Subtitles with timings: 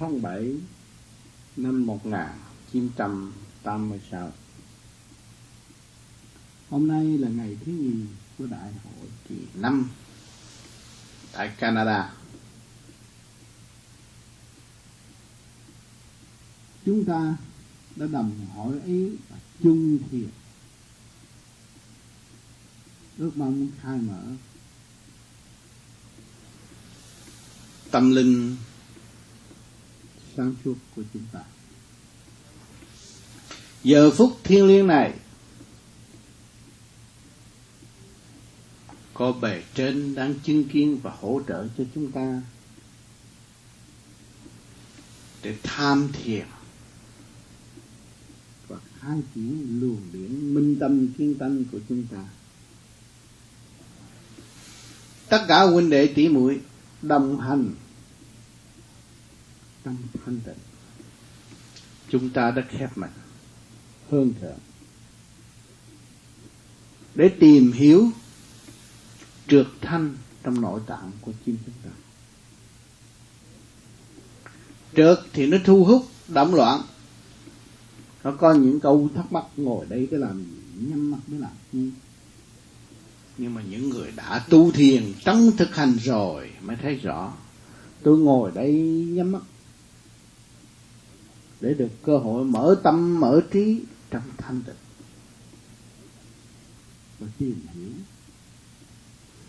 [0.00, 0.54] tháng 7
[1.56, 4.32] năm 1986
[6.70, 7.94] Hôm nay là ngày thứ nhì
[8.38, 9.90] của Đại hội kỳ năm
[11.32, 12.14] tại Canada.
[16.84, 17.36] Chúng ta
[17.96, 20.30] đã đầm hỏi ý và chung thiệt
[23.18, 24.22] ước mong khai mở.
[27.90, 28.56] Tâm linh
[30.36, 31.40] sáng suốt của chúng ta.
[33.82, 35.12] Giờ phút thiêng liêng này,
[39.14, 42.42] có bề trên đang chứng kiến và hỗ trợ cho chúng ta
[45.42, 46.46] để tham thiền
[48.68, 52.24] và khai triển luồng điển minh tâm kiên tâm của chúng ta.
[55.28, 56.60] Tất cả huynh đệ tỷ muội
[57.02, 57.74] đồng hành
[59.84, 60.58] tâm thanh tịnh.
[62.08, 63.10] Chúng ta đã khép mình
[64.10, 64.58] hơn thượng
[67.14, 68.08] để tìm hiểu
[69.48, 71.90] trượt thanh trong nội tạng của chim chúng ta.
[74.96, 76.80] Trượt thì nó thu hút động loạn.
[78.24, 80.86] Nó có những câu thắc mắc ngồi đây cái làm gì?
[80.88, 81.52] Nhắm mắt mới làm.
[81.72, 81.92] Nhưng
[83.38, 87.32] nhưng mà những người đã tu thiền trong thực hành rồi, mới thấy rõ.
[88.02, 88.72] Tôi ngồi đây
[89.14, 89.42] nhắm mắt
[91.64, 94.74] để được cơ hội mở tâm, mở trí trong thanh tịnh.
[97.18, 97.92] Và tìm hiểu,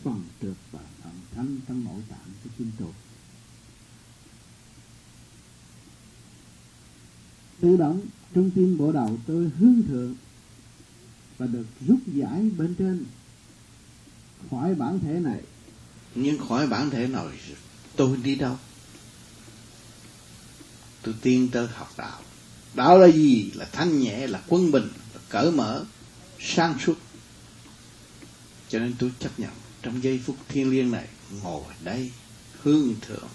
[0.04, 2.92] phần trượt và phần thanh trong nội tạng của chính tôi
[7.62, 8.02] tự động
[8.34, 10.16] trong tim bộ đầu tôi hướng thượng
[11.38, 13.06] và được rút giải bên trên.
[14.50, 15.42] Khỏi bản thể này.
[16.16, 17.28] Nhưng khỏi bản thể này
[17.96, 18.58] tôi đi đâu?
[21.06, 22.20] Tôi tiên tới học đạo.
[22.74, 23.52] Đạo là gì?
[23.56, 25.84] Là thanh nhẹ, là quân bình, là cởi mở,
[26.40, 26.96] sáng suốt.
[28.70, 29.52] Cho nên tôi chấp nhận
[29.82, 31.08] trong giây phút thiêng liêng này,
[31.44, 32.12] ngồi đây,
[32.64, 33.30] hương thượng,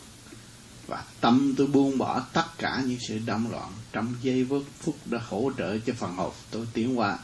[0.86, 4.46] và tâm tôi buông bỏ tất cả những sự động loạn trong giây
[4.80, 7.18] phút đã hỗ trợ cho phần hồn tôi tiến qua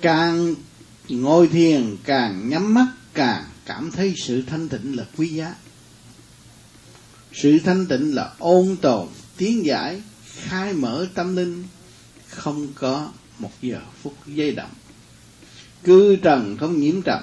[0.00, 0.54] càng
[1.08, 5.54] ngồi thiền, càng nhắm mắt, càng cảm thấy sự thanh tịnh là quý giá.
[7.32, 11.64] Sự thanh tịnh là ôn tồn, tiến giải, khai mở tâm linh.
[12.28, 14.70] Không có một giờ phút giây động.
[15.84, 17.22] Cư trần không nhiễm trần.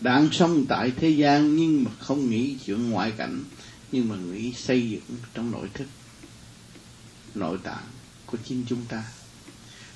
[0.00, 3.44] Đang sống tại thế gian nhưng mà không nghĩ chuyện ngoại cảnh,
[3.92, 5.86] nhưng mà nghĩ xây dựng trong nội thức,
[7.34, 7.84] nội tạng
[8.26, 9.04] của chính chúng ta.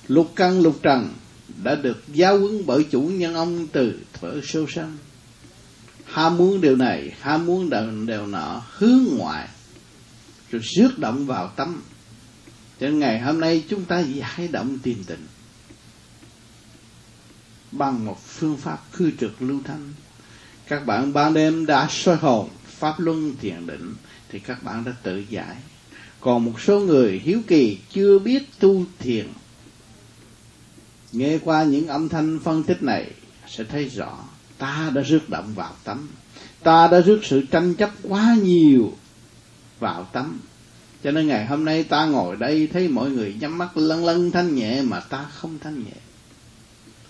[0.09, 1.15] Lục căn lục trần
[1.63, 4.97] đã được giáo huấn bởi chủ nhân ông từ thuở sâu sanh
[6.09, 9.49] ham muốn điều này ham muốn điều, điều nọ hướng ngoại
[10.51, 11.83] rồi rước động vào tâm.
[12.81, 15.27] Cho nên ngày hôm nay chúng ta giải động tiền tịnh
[17.73, 19.93] bằng một phương pháp khư trực lưu thanh.
[20.67, 23.95] Các bạn ban đêm đã soi hồn pháp luân thiền định
[24.29, 25.57] thì các bạn đã tự giải.
[26.21, 29.27] Còn một số người hiếu kỳ chưa biết tu thiền
[31.13, 33.11] nghe qua những âm thanh phân tích này
[33.49, 34.19] sẽ thấy rõ
[34.59, 36.09] ta đã rước động vào tâm
[36.63, 38.93] ta đã rước sự tranh chấp quá nhiều
[39.79, 40.39] vào tâm
[41.05, 44.31] cho nên ngày hôm nay ta ngồi đây thấy mọi người nhắm mắt lân lân
[44.31, 45.97] thanh nhẹ mà ta không thanh nhẹ.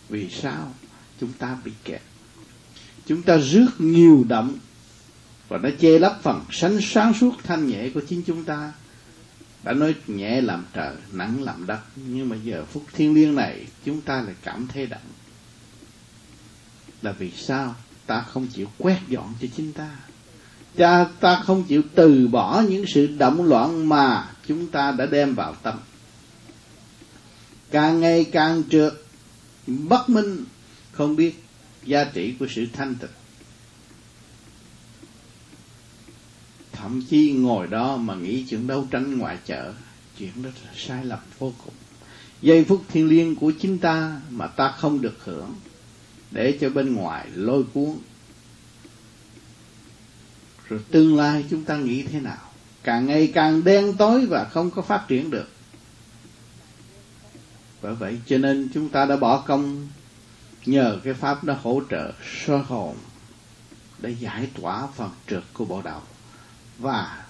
[0.09, 0.75] Vì sao?
[1.21, 2.03] Chúng ta bị kẹt.
[3.07, 4.59] Chúng ta rước nhiều động
[5.49, 8.73] và nó che lấp phần sánh sáng suốt thanh nhẹ của chính chúng ta.
[9.63, 11.81] Đã nói nhẹ làm trời nặng làm đất.
[11.97, 15.01] Nhưng mà giờ phút thiên liêng này, chúng ta lại cảm thấy động
[17.03, 17.75] là vì sao
[18.07, 19.91] ta không chịu quét dọn cho chính ta?
[20.77, 25.35] Cha ta không chịu từ bỏ những sự động loạn mà chúng ta đã đem
[25.35, 25.79] vào tâm.
[27.71, 28.93] Càng ngày càng trượt,
[29.67, 30.45] bất minh,
[30.93, 31.45] không biết
[31.85, 33.11] giá trị của sự thanh tịnh.
[36.73, 39.73] Thậm chí ngồi đó mà nghĩ chuyện đấu tranh ngoại chợ,
[40.19, 41.75] chuyện đó là sai lầm vô cùng.
[42.43, 45.55] Giây phút thiên liêng của chính ta mà ta không được hưởng
[46.31, 47.97] để cho bên ngoài lôi cuốn.
[50.69, 52.51] Rồi tương lai chúng ta nghĩ thế nào?
[52.83, 55.49] Càng ngày càng đen tối và không có phát triển được.
[57.83, 59.89] Bởi vậy cho nên chúng ta đã bỏ công
[60.67, 62.13] nhờ cái pháp nó hỗ trợ
[62.47, 62.97] soi hồn
[63.99, 66.01] để giải tỏa phần trượt của bộ đầu
[66.79, 67.25] và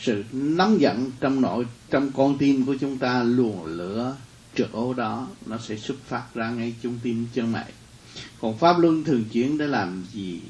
[0.00, 4.16] sự nóng giận trong nội, trong con tim của chúng ta luồng lửa
[4.54, 7.72] trượt ô đó, nó sẽ xuất phát ra ngay trung tim chân mày
[8.42, 10.40] còn pháp luân thường chuyển để làm gì?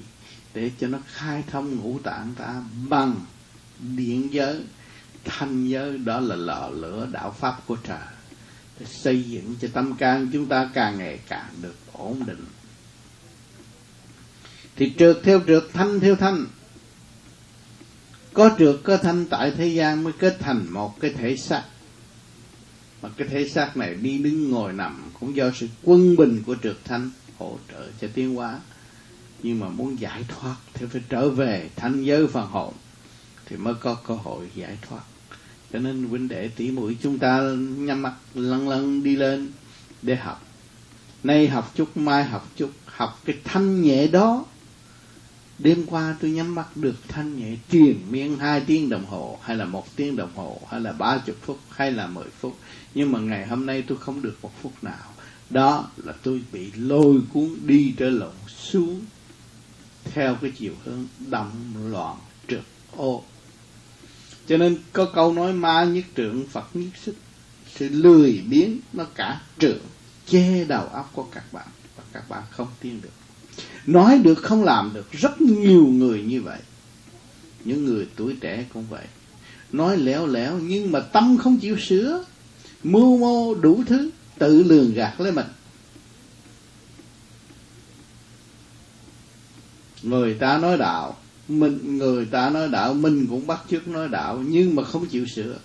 [0.54, 3.14] Để cho nó khai thông ngũ tạng ta bằng
[3.78, 4.60] điện giới.
[5.24, 7.98] Thanh giới, đó là lò lửa đạo pháp của trời
[8.80, 12.44] để xây dựng cho tâm can chúng ta càng ngày càng được ổn định.
[14.76, 16.46] Thì trượt theo trượt, thanh theo thanh.
[18.32, 21.62] Có trượt, có thanh, tại thế gian mới kết thành một cái thể xác.
[23.02, 26.56] Mà cái thể xác này đi đứng ngồi nằm cũng do sự quân bình của
[26.62, 27.10] trượt thanh
[27.42, 28.60] hỗ trợ cho tiến hóa.
[29.42, 32.74] Nhưng mà muốn giải thoát thì phải trở về thanh giới phần hồn
[33.46, 35.02] thì mới có cơ hội giải thoát.
[35.72, 37.40] Cho nên huynh đệ tỷ muội chúng ta
[37.78, 39.50] nhắm mắt lăn lăn đi lên
[40.02, 40.46] để học.
[41.24, 44.44] Nay học chút, mai học chút, học cái thanh nhẹ đó.
[45.58, 49.56] Đêm qua tôi nhắm mắt được thanh nhẹ triền miên hai tiếng đồng hồ, hay
[49.56, 52.58] là một tiếng đồng hồ, hay là ba chục phút, hay là mười phút.
[52.94, 55.12] Nhưng mà ngày hôm nay tôi không được một phút nào
[55.52, 59.00] đó là tôi bị lôi cuốn đi trở lộn xuống
[60.04, 61.50] theo cái chiều hướng đậm
[61.90, 62.16] loạn
[62.49, 62.62] trượt
[62.96, 63.22] ô.
[64.49, 67.14] Cho nên có câu nói ma nhất trượng phật nhất sức
[67.75, 69.81] sự lười biếng, nó cả trượng
[70.26, 71.66] che đầu óc của các bạn
[71.96, 73.12] và các bạn không tin được.
[73.87, 76.58] Nói được không làm được, rất nhiều người như vậy.
[77.64, 79.04] Những người tuổi trẻ cũng vậy.
[79.72, 82.25] Nói lẻo lẻo nhưng mà tâm không chịu sửa,
[82.82, 84.10] mưu mô đủ thứ
[84.42, 85.46] tự lường gạt lấy mình.
[90.02, 91.16] Người ta nói đạo,
[91.48, 95.26] mình, người ta nói đạo, mình cũng bắt chước nói đạo, nhưng mà không chịu
[95.26, 95.58] sửa.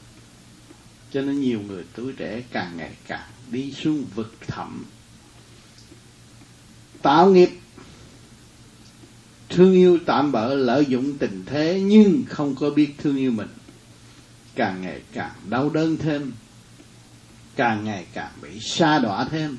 [1.13, 4.85] Cho nên nhiều người tuổi trẻ càng ngày càng đi xuống vực thẳm.
[7.01, 7.50] Tạo nghiệp.
[9.50, 13.50] Thương yêu tạm bỡ lợi dụng tình thế nhưng không có biết thương yêu mình.
[14.56, 16.31] Càng ngày càng đau đớn thêm
[17.57, 19.57] càng ngày càng bị xa đọa thêm.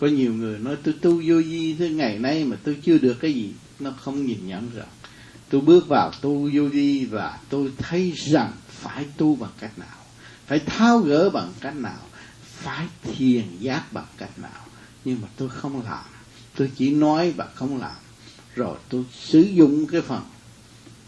[0.00, 3.14] Có nhiều người nói, tôi tu vô vi thế, ngày nay mà tôi chưa được
[3.20, 3.52] cái gì.
[3.80, 4.86] Nó không nhìn nhận rồi
[5.50, 9.98] tôi bước vào tu vô vi và tôi thấy rằng phải tu bằng cách nào,
[10.46, 12.00] phải tháo gỡ bằng cách nào,
[12.42, 14.66] phải thiền giác bằng cách nào.
[15.04, 16.04] Nhưng mà tôi không làm.
[16.56, 17.96] Tôi chỉ nói và không làm.
[18.54, 20.22] Rồi tôi sử dụng cái phần,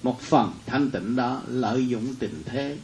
[0.03, 2.77] một phần thanh tịnh đó, lợi dụng tình thế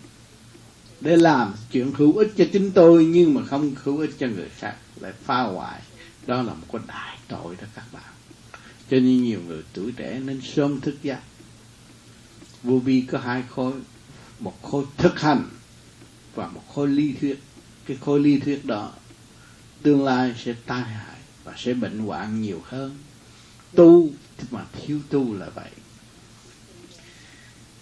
[1.00, 4.48] để làm chuyện hữu ích cho chính tôi, nhưng mà không hữu ích cho người
[4.48, 4.76] khác.
[5.00, 5.80] Lại phá hoại.
[6.26, 8.12] Đó là một cái đại tội đó các bạn.
[8.90, 11.20] Cho nên nhiều người tuổi trẻ nên sớm thức giác.
[12.62, 13.72] vô vi có hai khối.
[14.38, 15.44] Một khối thực hành
[16.34, 17.42] và một khối lý thuyết.
[17.86, 18.92] Cái khối lý thuyết đó
[19.82, 22.98] tương lai sẽ tai hại và sẽ bệnh hoạn nhiều hơn.
[23.74, 24.08] Tu
[24.50, 25.70] mà thiếu tu là vậy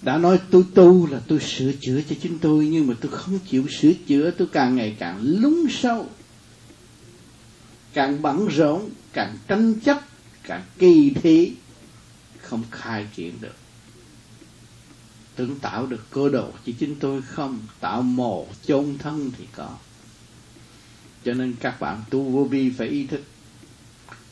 [0.06, 3.38] đã nói tôi tu là tôi sửa chữa cho chính tôi, nhưng mà tôi không
[3.38, 6.06] chịu sửa chữa, tôi càng ngày càng lún sâu.
[7.92, 10.00] Càng bận rộn, càng tranh chấp,
[10.42, 11.52] càng kỳ thị,
[12.40, 13.54] không khai triển được.
[15.36, 19.76] Tưởng tạo được cơ đồ chỉ chính tôi không, tạo mồ chôn thân thì có.
[21.24, 23.22] Cho nên các bạn tu vô vi phải ý thức.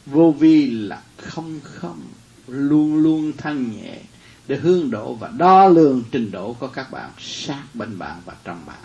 [0.07, 2.03] Vô vi là không không,
[2.47, 4.01] luôn luôn thanh nhẹ
[4.49, 8.35] để hướng độ và đo lường trình độ của các bạn sát bên bạn và
[8.45, 8.85] trong bạn.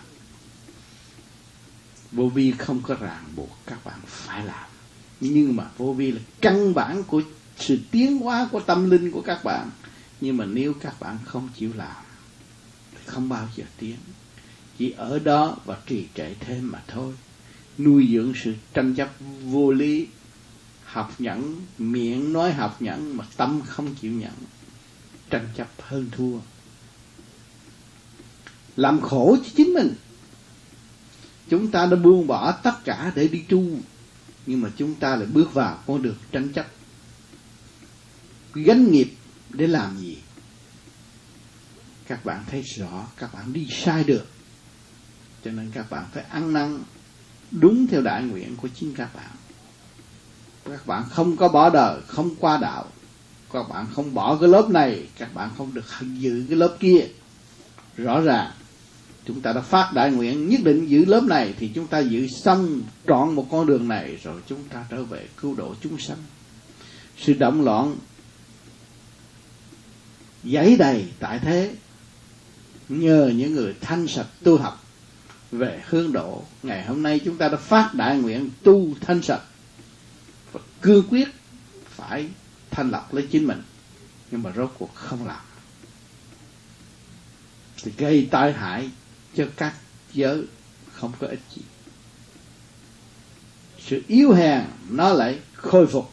[2.12, 4.70] Vô vi không có ràng buộc các bạn phải làm.
[5.20, 7.22] Nhưng mà vô vi là căn bản của
[7.58, 9.70] sự tiến hóa của tâm linh của các bạn.
[10.20, 12.04] Nhưng mà nếu các bạn không chịu làm
[12.92, 13.96] thì không bao giờ tiến.
[14.78, 17.14] Chỉ ở đó và trì trệ thêm mà thôi.
[17.78, 19.10] Nuôi dưỡng sự tranh chấp
[19.44, 20.06] vô lý,
[20.84, 24.32] học nhẫn, miệng nói học nhẫn mà tâm không chịu nhận
[25.30, 26.38] tranh chấp hơn thua.
[28.76, 29.94] Làm khổ cho chính mình.
[31.48, 33.64] Chúng ta đã buông bỏ tất cả để đi tu
[34.46, 36.66] nhưng mà chúng ta lại bước vào con đường tranh chấp.
[38.54, 39.14] Gánh nghiệp
[39.50, 40.18] để làm gì?
[42.06, 44.26] Các bạn thấy rõ, các bạn đi sai được.
[45.44, 46.82] Cho nên các bạn phải ăn năn,
[47.50, 49.30] đúng theo đại nguyện của chính các bạn.
[50.64, 52.86] Các bạn không có bỏ đời, không qua đạo
[53.52, 55.84] các bạn không bỏ cái lớp này, các bạn không được
[56.18, 57.06] giữ cái lớp kia.
[57.96, 58.50] Rõ ràng,
[59.26, 62.28] chúng ta đã phát đại nguyện nhất định giữ lớp này thì chúng ta giữ
[62.28, 66.18] xong trọn một con đường này rồi chúng ta trở về cứu độ chúng sanh.
[67.18, 67.96] Sự động loạn
[70.44, 71.74] giấy đầy tại thế,
[72.88, 74.84] nhờ những người thanh sạch tu học
[75.52, 76.42] về hướng độ.
[76.62, 79.42] Ngày hôm nay chúng ta đã phát đại nguyện tu thanh sạch
[80.52, 81.28] và cương quyết
[81.88, 82.28] phải
[82.70, 83.62] thanh lọc lấy chính mình,
[84.30, 85.44] nhưng mà rốt cuộc không làm.
[87.82, 88.90] Thì gây tai hại
[89.36, 89.74] cho các
[90.12, 90.42] giới
[90.92, 91.62] không có ích gì.
[93.78, 96.12] Sự yếu hèn nó lại khôi phục.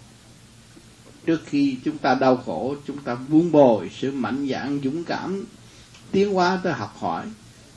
[1.26, 5.46] Trước khi chúng ta đau khổ, chúng ta vun bồi sự mạnh dạn, dũng cảm,
[6.12, 7.26] tiến hóa tới học hỏi.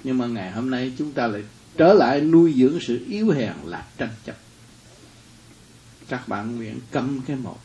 [0.05, 1.45] Nhưng mà ngày hôm nay chúng ta lại
[1.77, 4.37] trở lại nuôi dưỡng sự yếu hèn là tranh chấp.
[6.09, 7.59] Các bạn nguyện cấm cái một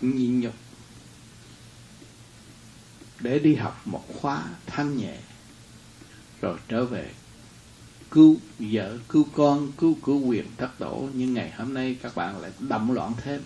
[0.00, 0.54] nhịn nhục.
[3.20, 5.16] Để đi học một khóa thanh nhẹ,
[6.40, 7.10] rồi trở về
[8.10, 11.08] cứu vợ, cứu con, cứu cứu quyền thất tổ.
[11.14, 13.40] Nhưng ngày hôm nay các bạn lại động loạn thêm.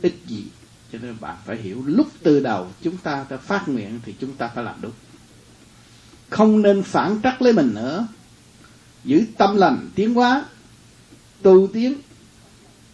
[0.00, 0.44] Ít gì,
[0.92, 4.36] cho nên bạn phải hiểu, lúc từ đầu chúng ta đã phát nguyện thì chúng
[4.36, 4.92] ta phải làm đúng.
[6.30, 8.06] Không nên phản trắc lấy mình nữa.
[9.04, 10.44] Giữ tâm lành, tiến hóa,
[11.42, 11.94] tu tiến,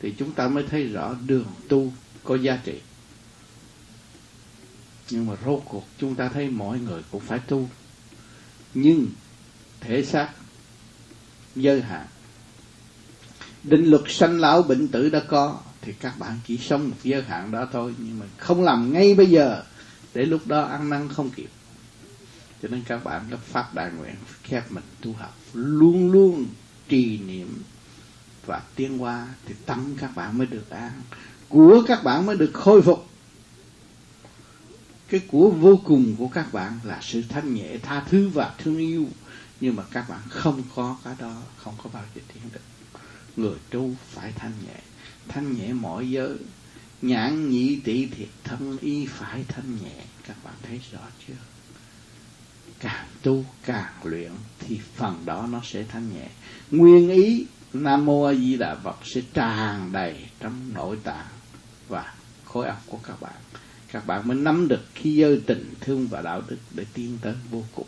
[0.01, 1.93] thì chúng ta mới thấy rõ đường tu
[2.29, 2.81] có giá trị.
[5.11, 7.69] Nhưng mà rốt cuộc chúng ta thấy mọi người cũng phải tu.
[8.75, 9.07] Nhưng
[9.81, 10.31] thể xác
[11.57, 12.07] giới hạn.
[13.63, 17.23] Định luật sanh lão bệnh tử đã có, thì các bạn chỉ sống một giới
[17.23, 17.95] hạn đó thôi.
[17.99, 19.63] Nhưng mà không làm ngay bây giờ,
[20.15, 21.51] để lúc đó ăn năn không kịp.
[22.63, 26.47] Cho nên các bạn đã phát đại nguyện khép mình tu học, luôn luôn
[26.89, 27.63] trì niệm
[28.47, 30.93] và tiến qua thì tâm các bạn mới được an
[31.49, 33.09] của các bạn mới được khôi phục.
[35.09, 38.79] Cái của vô cùng của các bạn là sự thanh nhẹ, tha thứ và thương
[38.79, 39.07] yêu.
[39.61, 42.61] Nhưng mà các bạn không có cái đó, không có bao giờ tiến được.
[43.37, 44.81] Người tu phải thanh nhẹ
[45.29, 46.37] thanh nhẹ mọi giới.
[47.03, 50.05] Nhãn nhị tỷ thiệt, thân y phải thanh nhẹ.
[50.27, 51.35] Các bạn thấy rõ chưa?
[52.81, 56.29] Càng tu càng luyện thì phần đó nó sẽ thanh nhẹ.
[56.71, 61.27] Nguyên ý nam mô a di đà phật sẽ tràn đầy trong nội tạng
[61.89, 62.15] và
[62.45, 63.35] khối óc của các bạn.
[63.93, 67.35] Các bạn mới nắm được khi giới tình thương và đạo đức để tiến tới
[67.51, 67.87] vô cùng.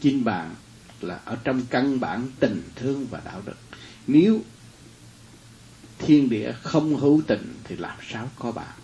[0.00, 0.54] Chính bạn
[1.00, 3.56] là ở trong căn bản tình thương và đạo đức.
[4.06, 4.40] Nếu
[5.98, 8.74] thiên địa không hữu tình thì làm sao có bạn?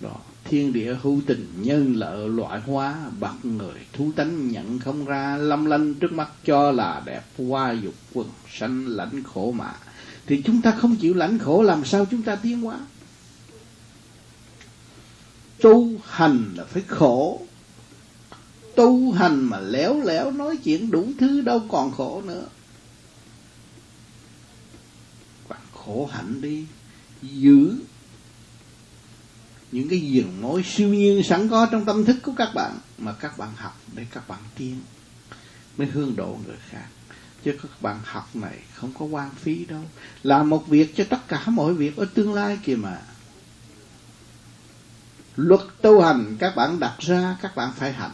[0.00, 5.04] Đó, thiên địa hữu tình nhân lợi loại hóa bậc người thú tánh nhận không
[5.04, 9.72] ra, lâm lanh trước mắt cho là đẹp hoa dục quần, sanh lãnh khổ mà
[10.26, 12.78] thì chúng ta không chịu lãnh khổ, làm sao chúng ta tiến hóa?
[15.62, 17.40] Tu hành là phải khổ.
[18.76, 22.46] Tu hành mà léo léo nói chuyện đủ thứ đâu còn khổ nữa.
[25.48, 26.66] Bạn khổ hạnh đi,
[27.22, 27.78] giữ
[29.72, 33.12] những cái giường mối siêu nhiên sẵn có trong tâm thức của các bạn mà
[33.12, 34.80] các bạn học để các bạn tiến,
[35.76, 36.86] mới hương độ người khác
[37.46, 39.82] cho các bạn học này không có quan phí đâu.
[40.22, 43.00] Làm một việc cho tất cả mọi việc ở tương lai kìa mà.
[45.36, 48.10] Luật tu hành các bạn đặt ra, các bạn phải hành.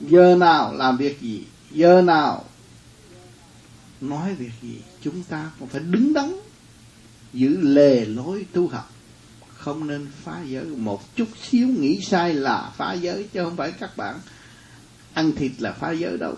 [0.00, 1.44] Giờ nào làm việc gì?
[1.70, 2.44] Giờ nào
[4.00, 4.80] nói việc gì?
[5.02, 6.36] Chúng ta cũng phải đứng đắn,
[7.32, 8.90] giữ lề lối tu học.
[9.54, 10.64] Không nên phá giới.
[10.64, 14.18] Một chút xíu nghĩ sai là phá giới, chứ không phải các bạn
[15.14, 16.34] ăn thịt là phá giới đâu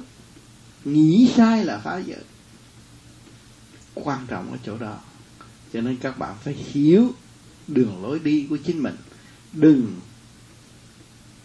[0.87, 2.25] nghĩ sai là phá giới.
[3.95, 4.99] Quan trọng ở chỗ đó.
[5.73, 7.13] Cho nên các bạn phải hiểu
[7.69, 8.97] đường lối đi của chính mình.
[9.53, 10.01] Đừng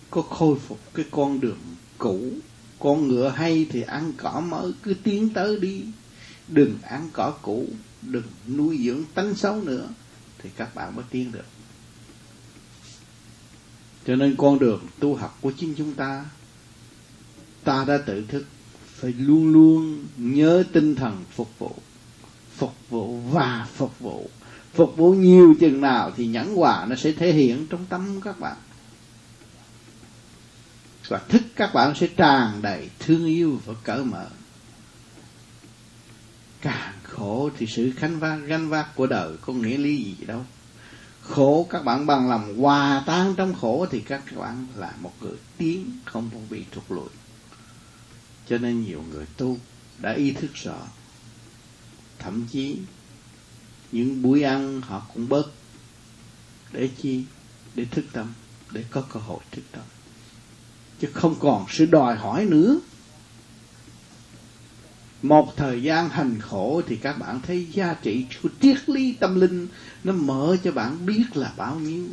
[0.10, 1.60] có khôi phục cái con đường
[1.98, 2.32] cũ.
[2.80, 5.86] Con ngựa hay thì ăn cỏ mới, cứ tiến tới đi.
[6.48, 7.68] Đừng ăn cỏ cũ,
[8.02, 9.90] đừng nuôi dưỡng tánh xấu nữa,
[10.38, 11.46] thì các bạn mới tiến được.
[14.08, 16.26] Cho nên con đường tu học của chính chúng ta
[17.64, 18.46] ta đã tự thức
[19.02, 21.76] phải luôn luôn nhớ tinh thần phục vụ.
[22.56, 24.30] Phục vụ và phục vụ.
[24.74, 28.40] Phục vụ nhiều chừng nào thì nhẫn quả nó sẽ thể hiện trong tâm các
[28.40, 28.58] bạn.
[31.08, 34.28] Và thức các bạn sẽ tràn đầy thương yêu và cởi mở.
[36.62, 40.46] Càng khổ thì sự khánh vác ganh vác của đời có nghĩa lý gì đâu.
[41.22, 45.38] Khổ các bạn bằng lòng hòa tan trong khổ thì các bạn là một người
[45.58, 47.10] tiến không có bị trục lùi
[48.52, 49.58] cho nên nhiều người tu
[50.02, 50.78] đã ý thức rõ
[52.20, 52.78] thậm chí,
[53.92, 55.52] những buổi ăn họ cũng bớt
[56.72, 57.24] để chi?
[57.76, 58.34] Để thức tâm,
[58.72, 59.84] để có cơ hội thức tâm.
[61.00, 62.80] Chứ không còn sự đòi hỏi nữa.
[65.22, 69.40] Một thời gian hành khổ thì các bạn thấy giá trị của triết lý tâm
[69.40, 69.68] linh
[70.04, 72.06] nó mở cho bạn biết là bao nhiêu.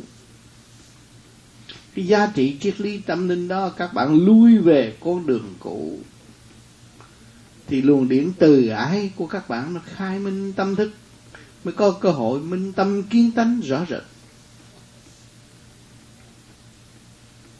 [1.95, 5.99] Cái giá trị triết lý tâm linh đó các bạn lui về con đường cũ
[7.69, 10.91] thì luồng điển từ ái của các bạn nó khai minh tâm thức,
[11.63, 14.03] mới có cơ hội minh tâm kiến tánh rõ rệt.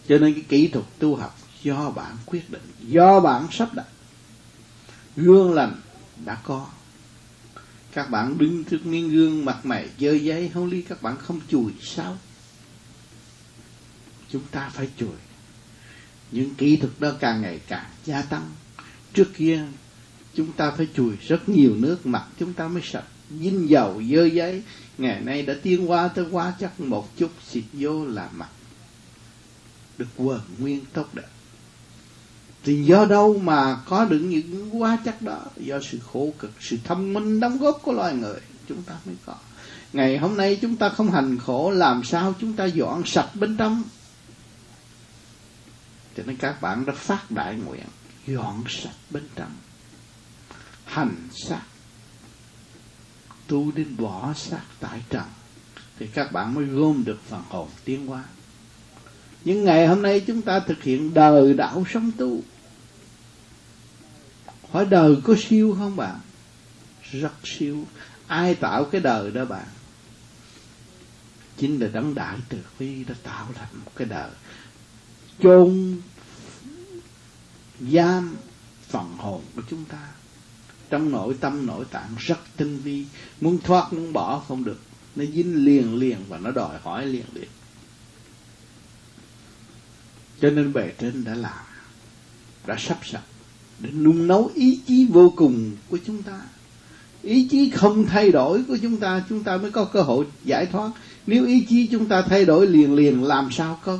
[0.07, 3.85] Cho nên cái kỹ thuật tu học do bạn quyết định, do bạn sắp đặt.
[5.15, 5.81] Gương lành
[6.25, 6.67] đã có.
[7.91, 11.39] Các bạn đứng trước miếng gương mặt mày, dơ giấy không lý, các bạn không
[11.47, 12.17] chùi sao?
[14.29, 15.15] Chúng ta phải chùi.
[16.31, 18.49] Những kỹ thuật đó càng ngày càng gia tăng.
[19.13, 19.65] Trước kia
[20.39, 23.03] chúng ta phải chùi rất nhiều nước mặt, chúng ta mới sạch.
[23.39, 24.63] Dinh dầu, dơ giấy,
[24.97, 28.49] ngày nay đã tiến qua tới quá chắc một chút, xịt vô là mặt.
[29.97, 31.27] Được quần nguyên tốt đẹp.
[32.63, 35.39] Thì do đâu mà có được những quá chắc đó?
[35.57, 39.15] Do sự khổ cực, sự thông minh đóng góp của loài người, chúng ta mới
[39.25, 39.35] có.
[39.93, 43.57] Ngày hôm nay chúng ta không hành khổ, làm sao chúng ta dọn sạch bên
[43.57, 43.83] trong?
[46.17, 47.85] Cho nên các bạn đã phát đại nguyện,
[48.27, 49.51] dọn sạch bên trong
[50.89, 51.61] hành xác.
[53.47, 55.25] Tu đến bỏ xác tại trần,
[55.99, 58.23] thì các bạn mới gom được phần hồn tiến hóa.
[59.45, 62.41] Những ngày hôm nay chúng ta thực hiện đời đạo sống tu.
[64.71, 66.19] Hỏi đời có siêu không bạn?
[67.11, 67.85] Rất siêu.
[68.27, 69.67] Ai tạo cái đời đó bạn?
[71.57, 74.31] Chính là đấng đại từ bi đã tạo thành một cái đời.
[75.43, 76.01] Chôn
[77.79, 78.35] giam
[78.87, 80.07] phần hồn của chúng ta
[80.89, 83.05] trong nội, tâm nội tạng rất tinh vi.
[83.41, 84.79] Muốn thoát, muốn bỏ không được.
[85.15, 87.47] Nó dính liền liền và nó đòi hỏi liền liền
[90.41, 91.65] cho nên bề trên đã làm
[92.67, 93.21] đã sắp sẵn
[93.79, 96.41] để nung nấu ý chí vô cùng của chúng ta.
[97.21, 100.65] Ý chí không thay đổi của chúng ta chúng ta mới có cơ hội giải
[100.65, 100.91] thoát.
[101.27, 103.99] Nếu ý chí chúng ta thay đổi liền liền, làm sao có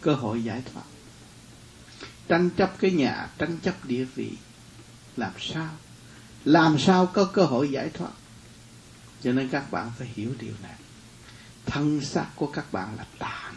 [0.00, 0.82] cơ hội giải thoát?
[2.28, 4.30] Tranh chấp cái nhà, tranh chấp địa vị,
[5.16, 5.68] làm sao?
[6.44, 8.10] Làm sao có cơ hội giải thoát?
[9.22, 10.74] Cho nên các bạn phải hiểu điều này.
[11.66, 13.54] Thân xác của các bạn là tạm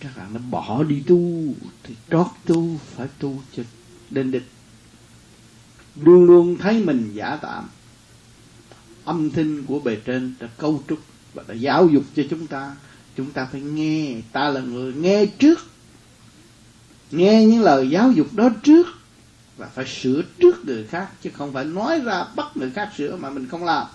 [0.00, 3.62] các bạn nó bỏ đi tu, thì trót tu, phải tu cho
[4.10, 4.46] đến địch.
[5.96, 7.68] luôn luôn thấy mình giả tạm.
[9.04, 10.98] Âm thanh của bề trên đã câu trúc
[11.34, 12.76] và đã giáo dục cho chúng ta.
[13.16, 14.14] Chúng ta phải nghe.
[14.32, 15.58] Ta là người nghe trước.
[17.10, 18.86] Nghe những lời giáo dục đó trước
[19.56, 23.16] và phải sửa trước người khác, chứ không phải nói ra bắt người khác sửa
[23.16, 23.86] mà mình không làm.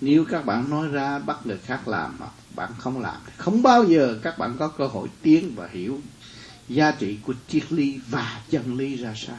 [0.00, 3.84] Nếu các bạn nói ra bắt người khác làm mà bạn không làm, không bao
[3.84, 6.00] giờ các bạn có cơ hội tiến và hiểu
[6.68, 9.38] giá trị của triết lý và chân lý ra sao.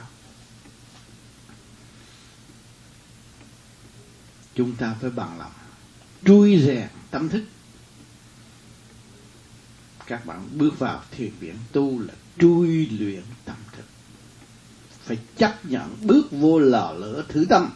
[4.56, 5.52] Chúng ta phải bằng lòng,
[6.26, 7.44] trui rèn tâm thức.
[10.08, 13.86] Các bạn bước vào thiền viện tu là trui luyện tâm thức.
[15.04, 17.70] Phải chấp nhận bước vô lò lửa thử tâm.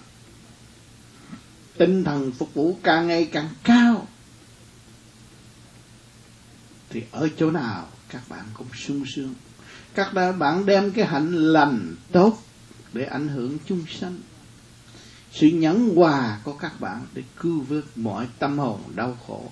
[1.77, 4.07] Tinh thần phục vụ càng ngày càng cao.
[6.89, 9.33] Thì ở chỗ nào các bạn cũng sung sướng.
[9.93, 12.43] Các bạn đem cái hạnh lành tốt
[12.93, 14.19] để ảnh hưởng chung sanh.
[15.31, 19.51] Sự nhẫn hòa của các bạn để cứu vớt mọi tâm hồn đau khổ.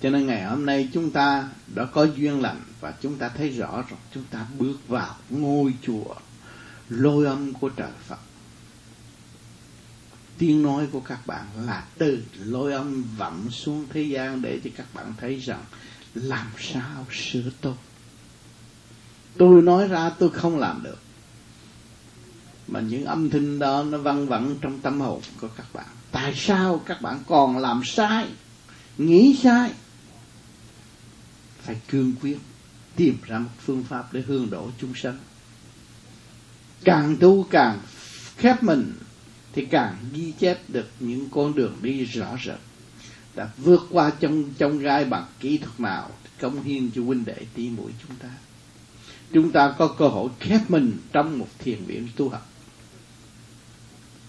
[0.00, 3.50] Cho nên ngày hôm nay chúng ta đã có duyên lành và chúng ta thấy
[3.50, 3.98] rõ rồi.
[4.14, 6.14] Chúng ta bước vào ngôi chùa
[6.88, 8.18] lôi âm của trời Phật.
[10.38, 14.70] Tiếng nói của các bạn là từ lôi âm vọng xuống thế gian để cho
[14.76, 15.64] các bạn thấy rằng
[16.14, 17.76] làm sao sửa tốt.
[19.38, 20.98] Tôi nói ra, tôi không làm được.
[22.68, 25.86] Mà những âm thanh đó nó văng vẳng trong tâm hồn của các bạn.
[26.12, 28.26] Tại sao các bạn còn làm sai,
[28.98, 29.70] nghĩ sai?
[31.66, 32.38] Phải cương quyết
[32.96, 35.18] tìm ra một phương pháp để hương độ chúng sanh.
[36.84, 37.80] Càng tu càng
[38.36, 38.92] khép mình
[39.52, 42.58] thì càng ghi chép được những con đường đi rõ rệt.
[43.34, 47.46] Đã vượt qua trong trong gai bằng kỹ thuật nào công hiến cho huynh đệ
[47.54, 48.28] tí muội chúng ta.
[49.32, 52.50] Chúng ta có cơ hội khép mình trong một thiền viện tu học.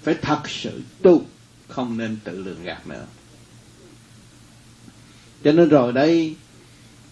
[0.04, 1.26] Phải thật sự tu,
[1.68, 3.06] không nên tự lường gạt nữa.
[5.44, 6.36] Cho nên rồi đây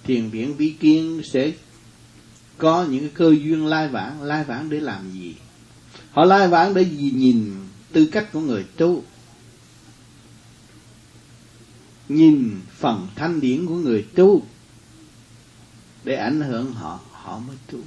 [0.06, 1.52] thiền viện vi kiên sẽ
[2.58, 5.36] có những cái cơ duyên lai vãng lai vãng để làm gì?
[6.12, 7.54] Họ lai vãng để gì nhìn
[7.92, 9.04] tư cách của người tu?
[12.10, 14.44] Nhìn phần thanh điển của người tu
[16.04, 17.80] để ảnh hưởng họ họ mới tu.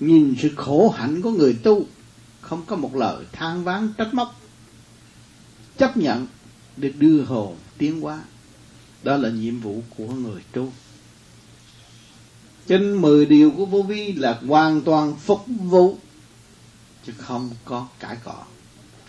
[0.00, 1.86] Nhìn sự khổ hạnh của người tu,
[2.40, 4.40] không có một lời than ván trách móc,
[5.78, 6.26] chấp nhận
[6.76, 8.20] được đưa hồn tiến hóa
[9.02, 10.72] đó là nhiệm vụ của người tu.
[12.66, 15.98] Trên mười điều của vô vi là hoàn toàn phục vụ,
[17.06, 18.44] chứ không có cãi cọ.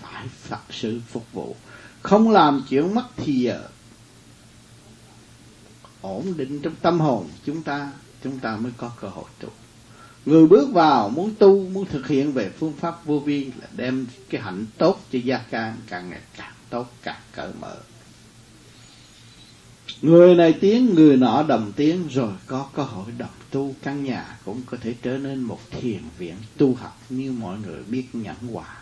[0.01, 1.55] Phải thật sự phục vụ.
[2.01, 3.67] Không làm chuyện mất thì giờ
[6.01, 7.91] ổn định trong tâm hồn chúng ta
[8.23, 9.49] chúng ta mới có cơ hội tu.
[10.25, 14.07] Người bước vào muốn tu, muốn thực hiện về phương pháp vô vi là đem
[14.29, 17.75] cái hạnh tốt cho gia can càng ngày càng tốt, càng cởi mở
[20.03, 23.75] người này tiếng, người nọ đồng tiếng, rồi có cơ hội đồng tu.
[23.83, 27.83] Căn nhà cũng có thể trở nên một thiền viện tu học như mọi người
[27.83, 28.77] biết nhẫn hòa.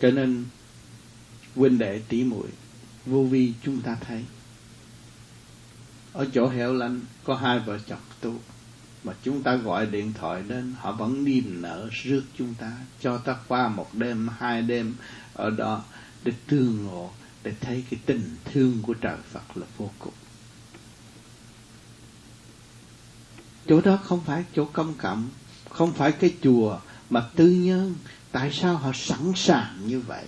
[0.00, 0.44] Cho nên,
[1.54, 2.48] huynh đệ tỷ muội,
[3.06, 4.24] vô vi chúng ta thấy,
[6.12, 8.34] ở chỗ hẻo lánh có hai vợ chồng tu,
[9.04, 13.18] mà chúng ta gọi điện thoại đến, họ vẫn niềm nở rước chúng ta, cho
[13.18, 14.94] ta qua một đêm, hai đêm
[15.34, 15.84] ở đó
[16.24, 17.10] để tương ngộ,
[17.42, 20.14] để thấy cái tình thương của trời Phật là vô cùng.
[23.68, 25.28] Chỗ đó không phải chỗ công cộng,
[25.70, 26.78] không phải cái chùa,
[27.10, 27.94] mà tư nhân.
[28.32, 30.24] Tại sao họ sẵn sàng như vậy?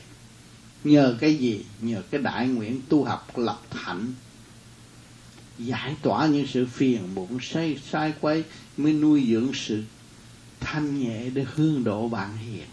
[0.85, 1.65] Nhờ cái gì?
[1.81, 4.13] Nhờ cái đại nguyện tu học lập hạnh
[5.67, 8.45] giải tỏa những sự phiền muộn say, sai quay
[8.77, 9.85] mới nuôi dưỡng sự
[10.61, 12.67] thanh nhẹ để hương độ bạn hiền.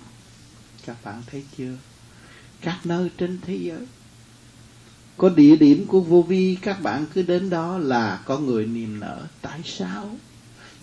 [0.86, 1.77] Các bạn thấy chưa?
[2.62, 3.82] Các nơi trên thế giới.
[5.17, 9.00] Có địa điểm của vô vi, các bạn cứ đến đó là có người niềm
[9.00, 9.22] nở.
[9.41, 10.10] Tại sao?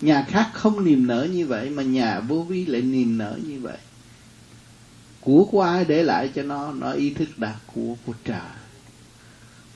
[0.01, 3.61] Nhà khác không niềm nở như vậy, mà nhà vô vi lại niềm nở như
[3.61, 3.79] vậy.
[5.21, 6.73] Của của ai để lại cho nó?
[6.73, 8.41] Nó ý thức đạt của của trời.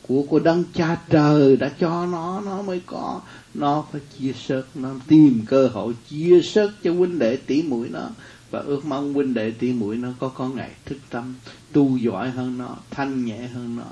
[0.03, 3.21] Của của đấng cha trời đã cho nó nó mới có.
[3.55, 7.89] Nó phải chia sớt, nó tìm cơ hội chia sớt cho huynh đệ tỷ muội
[7.89, 8.11] nó
[8.51, 11.35] và ước mong huynh đệ tỷ muội nó có có ngày thức tâm,
[11.73, 13.85] tu giỏi hơn nó, thanh nhẹ hơn nó,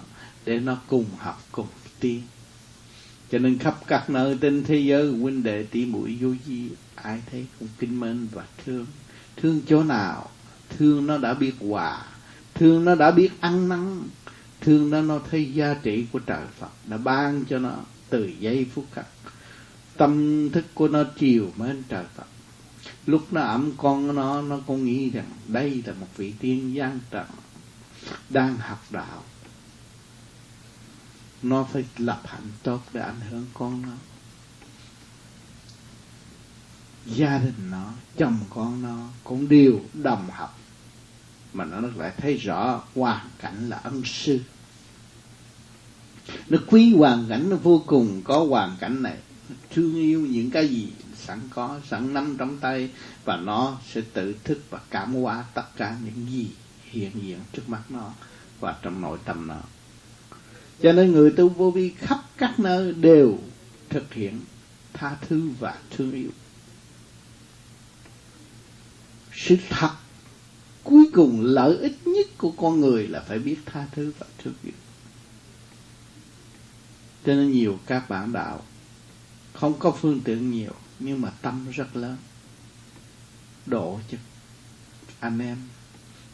[0.45, 1.66] để nó cùng học, cùng
[2.01, 2.23] tiên.
[3.31, 7.23] Cho nên khắp các nơi trên thế giới, huynh đệ tỷ muội vô di ai
[7.31, 8.87] thấy cũng kính mến và thương.
[9.37, 10.31] Thương chỗ nào?
[10.71, 12.03] Thương nó đã biết hòa.
[12.55, 14.03] Thương nó đã biết ăn năn.
[14.61, 17.75] Thương nó nó thấy giá trị của trời Phật, đã ban cho nó
[18.11, 19.07] từ giây phút khắc.
[19.97, 22.27] Tâm thức của nó chiều mến trời Phật
[23.07, 27.01] lúc nó ẩm con nó nó cũng nghĩ rằng đây là một vị tiên gian
[27.11, 27.27] trần
[28.31, 29.23] đang học đạo.
[31.42, 33.92] Nó phải lập hạnh tốt để ảnh hưởng con nó.
[37.07, 40.59] Gia đình nó, chồng con nó cũng đều đồng học.
[41.53, 44.40] Mà nó lại thấy rõ hoàn cảnh là ân sư.
[46.49, 49.16] Nó quý hoàn cảnh, nó vô cùng có hoàn cảnh này.
[49.71, 52.90] Thương yêu những cái gì sẵn có, sẵn nắm trong tay,
[53.24, 56.50] và nó sẽ tự thức và cảm hóa tất cả những gì
[56.90, 58.12] hiện diện trước mắt nó
[58.61, 59.61] và trong nội tâm nó.
[60.83, 63.38] Cho nên người tu vô vi khắp các nơi đều
[63.88, 64.40] thực hiện
[64.92, 66.31] tha thứ và thương yêu.
[69.33, 69.90] Sự thật
[70.85, 74.55] cuối cùng lợi ích nhất của con người là phải biết tha thứ và thương
[74.62, 74.72] yêu.
[77.26, 78.62] Cho nên nhiều các bạn đạo
[79.52, 82.16] không có phương tiện nhiều nhưng mà tâm rất lớn.
[83.66, 84.18] Độ cho
[85.20, 85.56] anh em,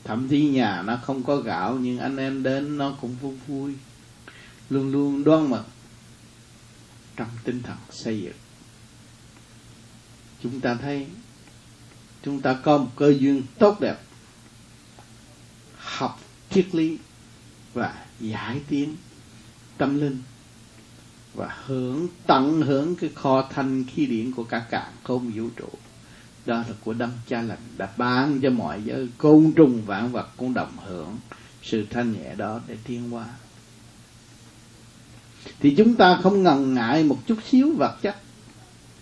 [0.04, 3.74] thậm chí nhà nó không có gạo, nhưng anh em đến nó cũng vui vui.
[4.70, 5.64] Luôn luôn đoan mật
[7.16, 8.36] trong tinh thần xây dựng.
[10.42, 11.06] Chúng ta thấy,
[12.22, 13.96] chúng ta có một cơ duyên tốt đẹp,
[15.78, 16.20] học
[16.50, 16.98] triết lý
[17.74, 18.96] và giải tiến
[19.78, 20.22] tâm linh
[21.34, 25.68] và hưởng tận hưởng cái kho thanh khí điển của cả cả không vũ trụ.
[26.46, 30.28] Đó là của đấng cha lành đã ban cho mọi giới côn trùng vạn vật
[30.36, 31.18] cũng đồng hưởng
[31.62, 33.26] sự thanh nhẹ đó để tiến hóa.
[35.60, 38.16] Thì chúng ta không ngần ngại một chút xíu vật chất,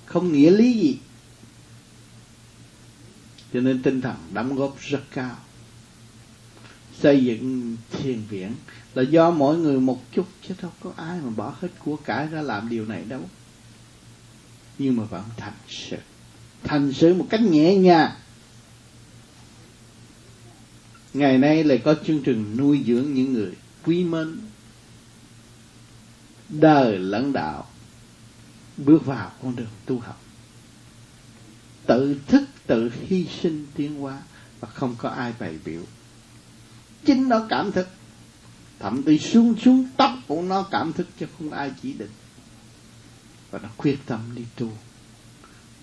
[0.06, 0.98] không nghĩa lý gì.
[3.52, 5.36] Cho nên tinh thần đóng góp rất cao.
[7.00, 8.54] Xây dựng thiền viện
[8.94, 12.26] là do mỗi người một chút chứ đâu có ai mà bỏ hết của cải
[12.26, 13.28] ra làm điều này đâu.
[14.78, 15.96] Nhưng mà vẫn thành sự.
[16.64, 18.10] Thành sự một cách nhẹ nhàng.
[21.14, 24.38] Ngày nay lại có chương trình nuôi dưỡng những người quý mến.
[26.48, 27.66] Đời lẫn đạo
[28.76, 30.20] bước vào con đường tu học.
[31.86, 34.22] Tự thức, tự hy sinh tiến hóa
[34.60, 35.82] và không có ai bày biểu
[37.04, 37.88] chính nó cảm thức
[38.80, 42.10] thậm chí xuống xuống tóc của nó cảm thức chứ không ai chỉ định.
[43.50, 44.68] Và nó quyết tâm đi tu.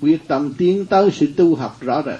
[0.02, 2.20] Quyết tâm tiến tới sự tu học rõ rệt.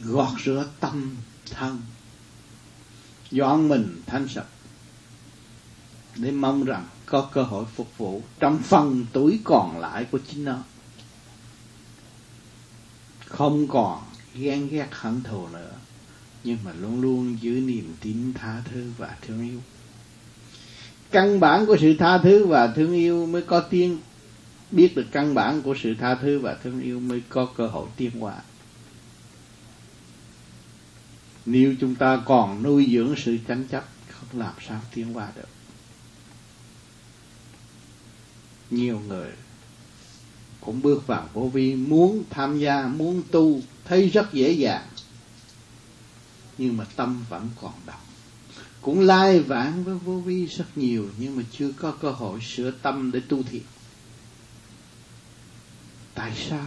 [0.00, 1.16] Gọt rửa tâm
[1.50, 1.80] thân.
[3.30, 4.46] Dọn mình thanh sạch.
[6.16, 10.44] Để mong rằng có cơ hội phục vụ trong phần tuổi còn lại của chính
[10.44, 10.58] nó.
[13.26, 14.02] Không còn
[14.34, 15.72] ghen ghét hận thù nữa
[16.44, 19.60] nhưng mà luôn luôn giữ niềm tin tha thứ và thương yêu.
[21.10, 23.98] Căn bản của sự tha thứ và thương yêu mới có tiên
[24.70, 27.88] biết được căn bản của sự tha thứ và thương yêu mới có cơ hội
[27.96, 28.34] tiên hóa.
[31.46, 35.48] Nếu chúng ta còn nuôi dưỡng sự tranh chấp, không làm sao tiến hóa được.
[38.70, 39.30] Nhiều người
[40.60, 44.82] cũng bước vào vô vi, muốn tham gia, muốn tu, thấy rất dễ dàng
[46.58, 48.00] nhưng mà tâm vẫn còn động
[48.84, 52.70] cũng lai vãng với vô vi rất nhiều, nhưng mà chưa có cơ hội sửa
[52.70, 53.62] tâm để tu thiện.
[56.14, 56.66] Tại sao?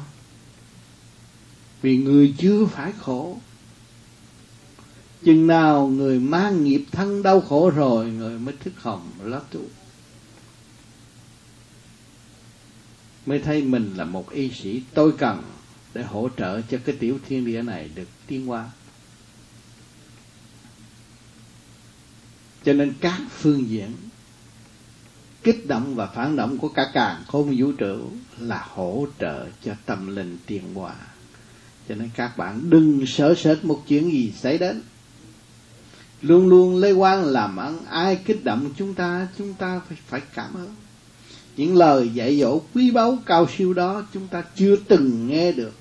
[1.82, 3.38] Vì người chưa phải khổ.
[5.24, 9.62] Chừng nào người mang nghiệp thân đau khổ rồi, người mới thức hồng lá tu.
[13.26, 15.44] Mới thấy mình là một y sĩ tôi cần
[15.94, 18.70] để hỗ trợ cho cái tiểu thiên địa này được tiến hóa.
[22.68, 23.92] Cho nên các phương diện
[25.44, 27.98] kích động và phản động của cả càng không vũ trụ
[28.40, 30.96] là hỗ trợ cho tâm linh tiến hóa.
[31.90, 34.82] Cho nên các bạn đừng sợ sệt một chuyện gì xảy đến.
[36.22, 40.22] Luôn luôn lấy quan làm ăn, ai kích động chúng ta chúng ta phải phải
[40.34, 40.76] cảm ơn.
[41.58, 45.74] Những lời dạy dỗ quý báu cao siêu đó chúng ta chưa từng nghe được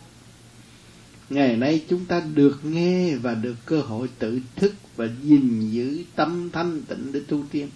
[1.31, 6.05] ngày nay chúng ta được nghe và được cơ hội tự thức và gìn giữ
[6.17, 7.69] tâm thanh tịnh để tu tiên.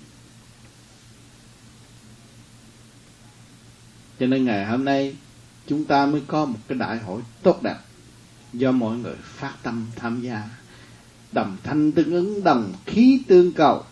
[4.21, 5.17] Cho nên ngày hôm nay
[5.67, 7.79] chúng ta mới có một cái đại hội tốt đẹp
[8.53, 10.49] do mọi người phát tâm tham gia.
[11.33, 13.85] Đồng thanh tương ứng, đồng khí tương cầu.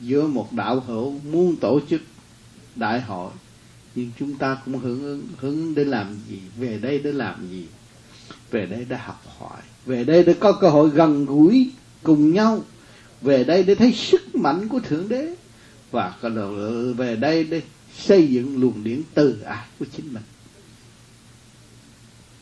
[0.00, 2.00] Giữa một đạo hữu muốn tổ chức
[2.76, 3.32] đại hội,
[3.94, 7.48] nhưng chúng ta cũng hưởng ứng hưởng ứng để làm gì, về đây để làm
[7.48, 7.66] gì
[8.50, 9.60] về đây để học hỏi.
[9.86, 12.64] Về đây để có cơ hội gần gũi cùng nhau.
[13.20, 15.34] Về đây để thấy sức mạnh của thượng đế.
[15.90, 16.18] Và
[16.96, 17.62] về đây để
[17.96, 20.22] xây dựng luồng điển từ ái của chính mình.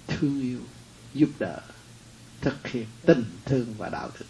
[0.07, 0.59] Thương yêu,
[1.15, 1.61] giúp đỡ,
[2.41, 4.27] thực hiện tình thương và đạo đức.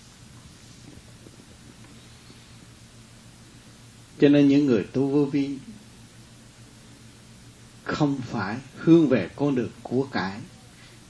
[4.20, 5.58] Cho nên những người tu vô vi
[7.84, 10.38] không phải hướng về con đường của cải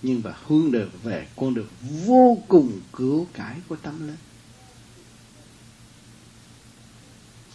[0.03, 1.69] nhưng mà hướng được về, con đường
[2.07, 4.17] vô cùng cứu cải của tâm linh.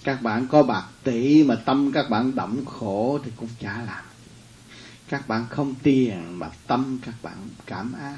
[0.04, 4.06] Các bạn có bạc tỷ mà tâm các bạn đậm khổ thì cũng chả làm.
[5.10, 8.18] Các bạn không tiền mà tâm các bạn cảm an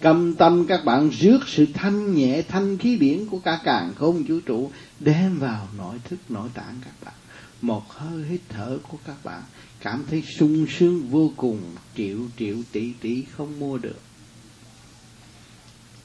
[0.00, 4.22] cầm tâm các bạn rước sự thanh nhẹ, thanh khí điển của cả càng không
[4.22, 7.14] vũ trụ, đem vào nội thức, nội tạng các bạn.
[7.62, 9.42] Một hơi hít thở của các bạn
[9.84, 11.60] cảm thấy sung sướng vô cùng,
[11.96, 13.98] triệu triệu tỷ tỷ không mua được.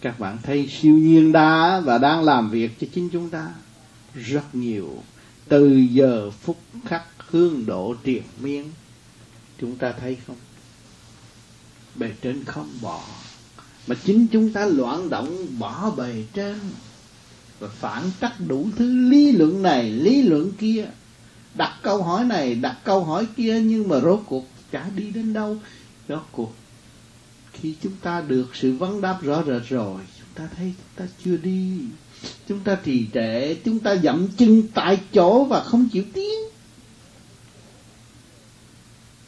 [0.02, 3.54] Các bạn thấy siêu nhiên đã và đang làm việc cho chính chúng ta
[4.16, 5.04] rất nhiều.
[5.48, 8.72] Từ giờ phút khắc hương độ triền miên,
[9.62, 10.38] chúng ta thấy không?
[11.96, 13.04] Bề trên không bỏ.
[13.88, 16.60] Mà chính chúng ta loạn động, bỏ bề trên
[17.60, 20.86] và phản trắc đủ thứ lý luận này, lý luận kia
[21.56, 25.34] đặt câu hỏi này, đặt câu hỏi kia, nhưng mà rốt cuộc chả đi đến
[25.34, 25.58] đâu.
[26.10, 26.54] Rốt cuộc,
[27.54, 31.14] khi chúng ta được sự vấn đáp rõ rệt rồi, chúng ta thấy chúng ta
[31.26, 31.80] chưa đi.
[32.48, 36.40] Chúng ta trì trệ, chúng ta dậm chân tại chỗ và không chịu tiến.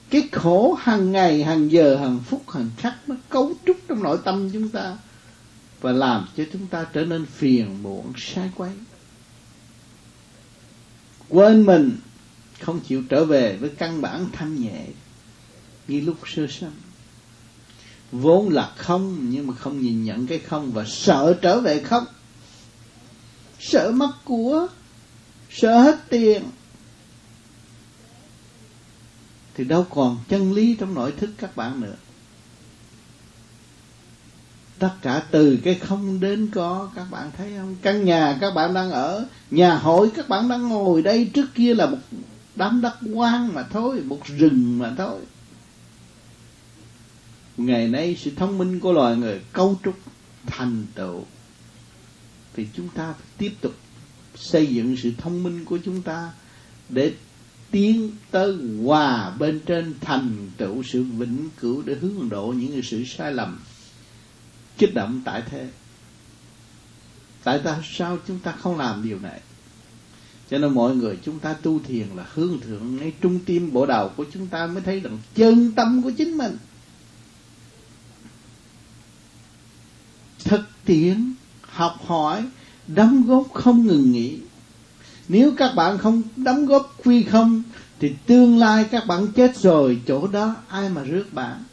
[0.10, 4.18] Cái khổ hàng ngày, hàng giờ, hàng phút, hàng khắc nó cấu trúc trong nội
[4.24, 4.98] tâm chúng ta
[5.82, 8.72] và làm cho chúng ta trở nên phiền muộn, sai quấy.
[11.30, 11.98] Quên mình
[12.62, 14.86] không chịu trở về với căn bản thanh nhẹ
[15.88, 16.72] như lúc sơ sanh.
[18.12, 22.06] Vốn là không, nhưng mà không nhìn nhận cái không và sợ trở về không.
[23.60, 24.68] Sợ mất của,
[25.50, 26.44] sợ hết tiền.
[29.56, 31.96] Thì đâu còn chân lý trong nội thức các bạn nữa.
[34.80, 37.76] Tất cả từ cái không đến có, các bạn thấy không?
[37.82, 41.76] Căn nhà các bạn đang ở, nhà hội các bạn đang ngồi đây trước kia
[41.76, 41.98] là một
[42.56, 45.20] đám đất quan mà thôi, một rừng mà thôi.
[47.58, 49.96] Ngày nay sự thông minh của loài người cấu trúc
[50.46, 51.26] thành tựu.
[52.54, 53.76] Thì chúng ta phải tiếp tục
[54.36, 56.32] xây dựng sự thông minh của chúng ta
[56.90, 57.14] để
[57.72, 63.06] tiến tới hòa bên trên thành tựu sự vĩnh cửu để hướng độ những sự
[63.06, 63.60] sai lầm,
[64.78, 65.70] kích động tại thế.
[67.44, 69.42] Tại sao chúng ta không làm điều này?
[70.52, 73.86] Cho nên mọi người chúng ta tu thiền là hướng thượng ngay trung tim bộ
[73.86, 76.58] đầu của chúng ta mới thấy được chân tâm của chính mình.
[80.44, 82.46] Thực tiễn, học hỏi,
[82.88, 84.40] đóng góp không ngừng nghỉ.
[85.28, 87.64] Nếu các bạn không đóng góp quy không,
[88.00, 91.64] thì tương lai các bạn chết rồi, chỗ đó ai mà rước bạn?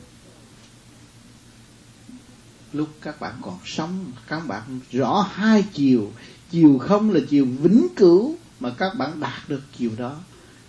[2.72, 6.12] Lúc các bạn còn sống, các bạn rõ hai chiều.
[6.50, 10.16] Chiều không là chiều vĩnh cửu mà các bạn đạt được chiều đó,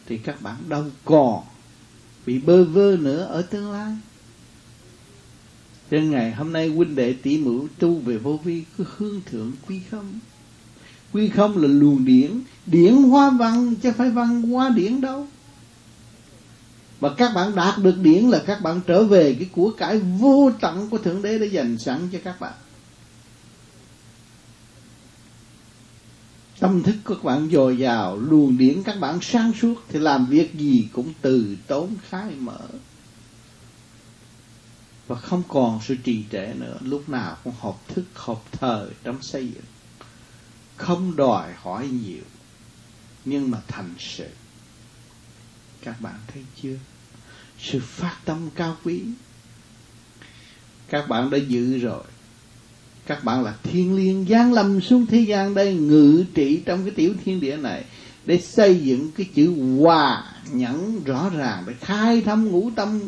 [0.06, 1.44] thì các bạn đâu còn
[2.26, 3.98] bị bơ vơ nữa ở tương lai.
[5.90, 9.52] Trên ngày hôm nay huynh đệ tỷ mưu tu về vô vi cứ hương thượng
[9.68, 10.20] quy không?
[11.14, 12.42] Quy không là luồng điển.
[12.66, 15.28] Điển hoa văn chứ phải văn hoa điển đâu.
[17.02, 20.52] Mà các bạn đạt được điển là các bạn trở về cái của cải vô
[20.62, 22.54] tận của thượng đế đã dành sẵn cho các bạn.
[26.60, 30.26] Tâm thức của các bạn dồi dào, luồng điển các bạn sáng suốt thì làm
[30.26, 32.68] việc gì cũng từ tốn khai mở.
[35.08, 39.22] Và không còn sự trì trệ nữa, lúc nào cũng học thức, học thời trong
[39.22, 39.64] xây dựng
[40.80, 42.24] không đòi hỏi nhiều,
[43.26, 44.30] nhưng mà thành sự.
[45.82, 46.78] Các bạn thấy chưa?
[47.60, 49.04] Sự phát tâm cao quý.
[50.88, 52.04] Các bạn đã giữ rồi
[53.10, 56.92] các bạn là thiên liêng giáng lâm xuống thế gian đây, ngự trị trong cái
[56.92, 57.84] tiểu thiên địa này,
[58.26, 63.00] để xây dựng cái chữ hòa nhẫn rõ ràng, để khai thâm ngũ tâm,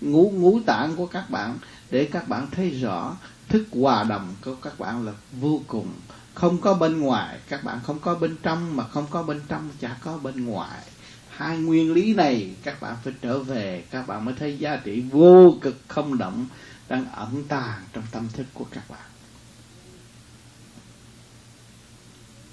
[0.00, 1.58] ngũ ngũ tạng của các bạn,
[1.90, 3.16] để các bạn thấy rõ
[3.48, 5.88] thức hòa đồng của các bạn là vô cùng.
[6.34, 9.68] Không có bên ngoài, các bạn không có bên trong, mà không có bên trong
[9.80, 10.80] chả có bên ngoài.
[11.28, 15.02] Hai nguyên lý này các bạn phải trở về, các bạn mới thấy giá trị
[15.10, 16.46] vô cực không động
[16.88, 19.09] đang ẩn tàng trong tâm thức của các bạn.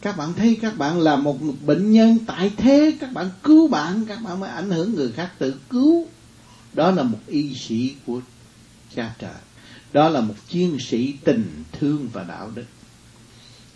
[0.08, 4.06] Các bạn thấy các bạn là một bệnh nhân tại thế, các bạn cứu bạn,
[4.06, 6.06] các bạn mới ảnh hưởng người khác tự cứu.
[6.74, 8.22] Đó là một y sĩ của
[8.96, 9.36] cha trời.
[9.93, 12.65] Đó là một chiến sĩ tình thương và đạo đức.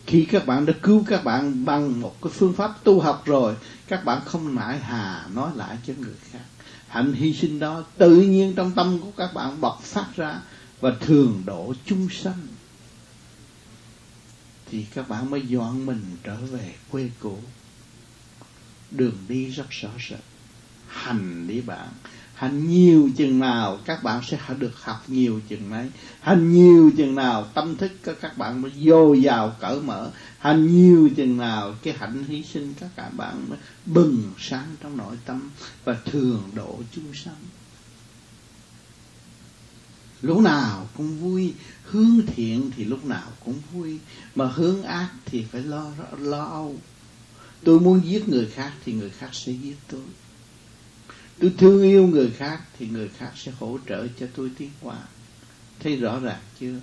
[0.05, 3.55] Khi các bạn đã cứu các bạn bằng một cái phương pháp tu học rồi,
[3.87, 6.45] các bạn không nại hà nói lại cho người khác.
[6.87, 10.39] Hạnh hy sinh đó tự nhiên trong tâm của các bạn bộc phát ra
[10.81, 12.47] và thường độ chung sanh
[14.71, 17.37] thì các bạn mới dọn mình trở về quê cũ.
[18.91, 20.19] Đường đi rất rõ rệt.
[20.87, 21.87] Hành đi bạn.
[22.33, 25.89] Hành nhiều chừng nào các bạn sẽ được học nhiều chừng ấy
[26.21, 30.11] hành nhiều chừng nào tâm thức của các bạn mới vô vào cởi mở.
[30.39, 35.17] Hành nhiều chừng nào cái hạnh hy sinh các bạn mới bừng sáng trong nội
[35.25, 35.49] tâm
[35.83, 37.35] và thường độ chúng sanh.
[40.21, 41.53] Lúc nào cũng vui
[41.91, 43.99] hướng thiện thì lúc nào cũng vui,
[44.35, 46.75] mà hướng ác thì phải lo lo âu.
[47.63, 50.01] Tôi muốn giết người khác thì người khác sẽ giết tôi.
[51.39, 54.97] Tôi thương yêu người khác thì người khác sẽ hỗ trợ cho tôi tiến hóa.
[55.79, 56.75] Thấy rõ ràng chưa?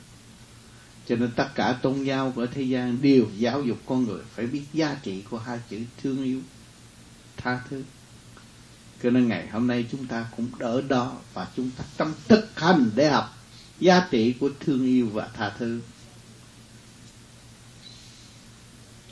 [1.09, 4.47] Cho nên tất cả tôn giáo của thế gian đều giáo dục con người phải
[4.47, 6.41] biết giá trị của hai chữ thương yêu,
[7.37, 7.83] tha thứ.
[9.03, 12.61] Cho nên ngày hôm nay chúng ta cũng đỡ đó và chúng ta trong thực
[12.61, 13.38] hành để học
[13.81, 15.81] giá trị của thương yêu và tha thứ.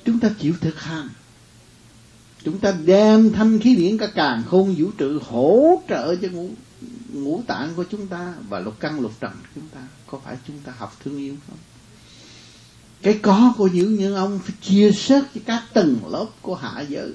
[0.05, 1.09] Chúng ta chịu thực hành.
[2.44, 6.50] Chúng ta đem thanh khí điển cả càng khôn vũ trụ hỗ trợ cho ngũ
[7.12, 9.81] ngũ tạng của chúng ta và lục căn lục trần của chúng ta.
[10.07, 11.57] Có phải chúng ta học thương yêu không?
[13.02, 16.81] Cái có của những những ông phải chia sớt cho các tầng lớp của hạ
[16.88, 17.12] giới.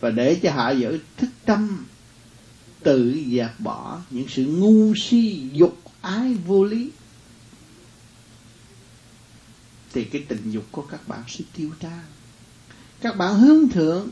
[0.00, 1.84] Và để cho hạ giới thức tâm
[2.84, 6.90] tự dẹp bỏ những sự ngu si dục ái vô lý.
[9.92, 12.02] Thì cái tình dục của các bạn sẽ tiêu tan.
[13.00, 14.08] Các bạn hướng thượng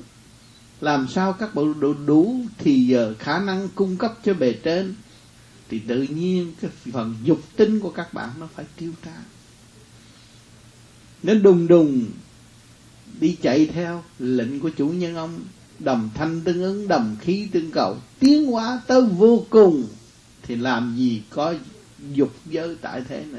[0.81, 4.95] làm sao các bạn đủ, đủ thì giờ khả năng cung cấp cho bề trên
[5.69, 9.23] thì tự nhiên cái phần dục tinh của các bạn nó phải tiêu tan.
[11.23, 12.07] Nó đùng đùng
[13.21, 15.41] đi chạy theo lệnh của chủ nhân ông
[15.81, 19.85] đồng thanh tương ứng đồng khí tương cầu, tiến hóa tới vô cùng,
[20.43, 21.55] thì làm gì có
[22.13, 23.39] dục giới tại thế nữa.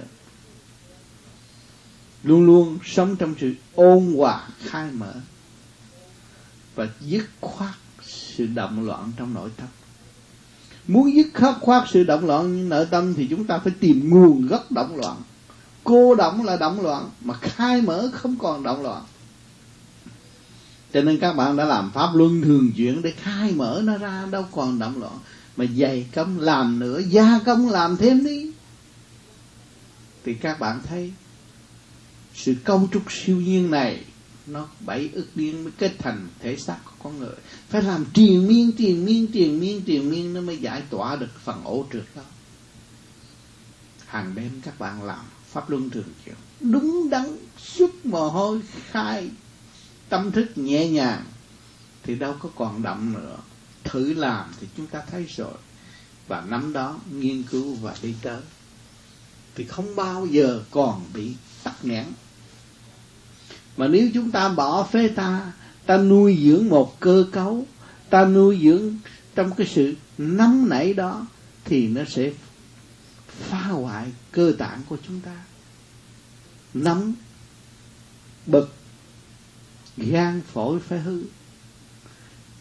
[2.23, 5.13] Luôn luôn sống trong sự ôn hòa, khai mở,
[6.75, 7.73] và dứt khoát
[8.03, 9.67] sự động loạn trong nội tâm.
[10.87, 14.47] Muốn dứt khoát khoát sự động loạn nội tâm thì chúng ta phải tìm nguồn
[14.47, 15.17] gốc động loạn.
[15.83, 19.03] Cô động là động loạn, mà khai mở không còn động loạn
[20.93, 24.27] cho nên các bạn đã làm pháp luân thường chuyển để khai mở nó ra,
[24.31, 25.19] đâu còn động loạn.
[25.57, 28.51] Mà dày công làm nữa, gia công làm thêm đi.
[30.23, 31.13] Thì các bạn thấy,
[32.33, 34.03] sự cấu trúc siêu nhiên này,
[34.47, 37.35] nó bảy ức điên mới kết thành thể xác của con người.
[37.69, 41.39] Phải làm triền miên triền miên triền miên triền miên nó mới giải tỏa được
[41.43, 42.21] phần ổ trượt đó.
[44.05, 46.35] Hàng đêm các bạn làm pháp luân thường chuyển.
[46.59, 48.61] Đúng đắn suốt mồ hôi,
[48.91, 49.29] khai
[50.11, 51.23] tâm thức nhẹ nhàng,
[52.03, 53.37] thì đâu có còn động nữa.
[53.83, 55.53] Thử làm thì chúng ta thấy rồi.
[56.27, 58.41] Và năm đó nghiên cứu và đi tới.
[59.55, 61.33] Thì không bao giờ còn bị
[61.63, 62.05] tắc nghẽn.
[63.77, 65.51] Mà nếu chúng ta bỏ phế ta
[65.85, 67.67] ta nuôi dưỡng một cơ cấu,
[68.09, 68.97] ta nuôi dưỡng
[69.35, 71.27] trong cái sự nóng nảy đó,
[71.65, 72.31] thì nó sẽ
[73.27, 75.43] phá hoại cơ tạng của chúng ta.
[76.73, 77.13] Nóng,
[78.45, 78.80] bực
[79.97, 81.23] gan phổi phải hư.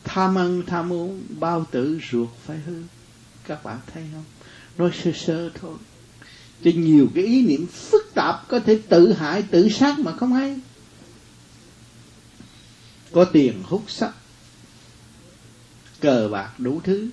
[0.05, 2.83] Tham ăn, tham uống, bao tử ruột phải hư.
[3.47, 4.25] Các bạn thấy không?
[4.79, 5.77] Nói sơ sơ thôi.
[6.65, 10.33] Cho nhiều cái ý niệm phức tạp có thể tự hại, tự sát mà không
[10.33, 10.61] hay.
[13.13, 14.13] Có tiền hút sắc
[16.01, 17.09] cờ bạc đủ thứ,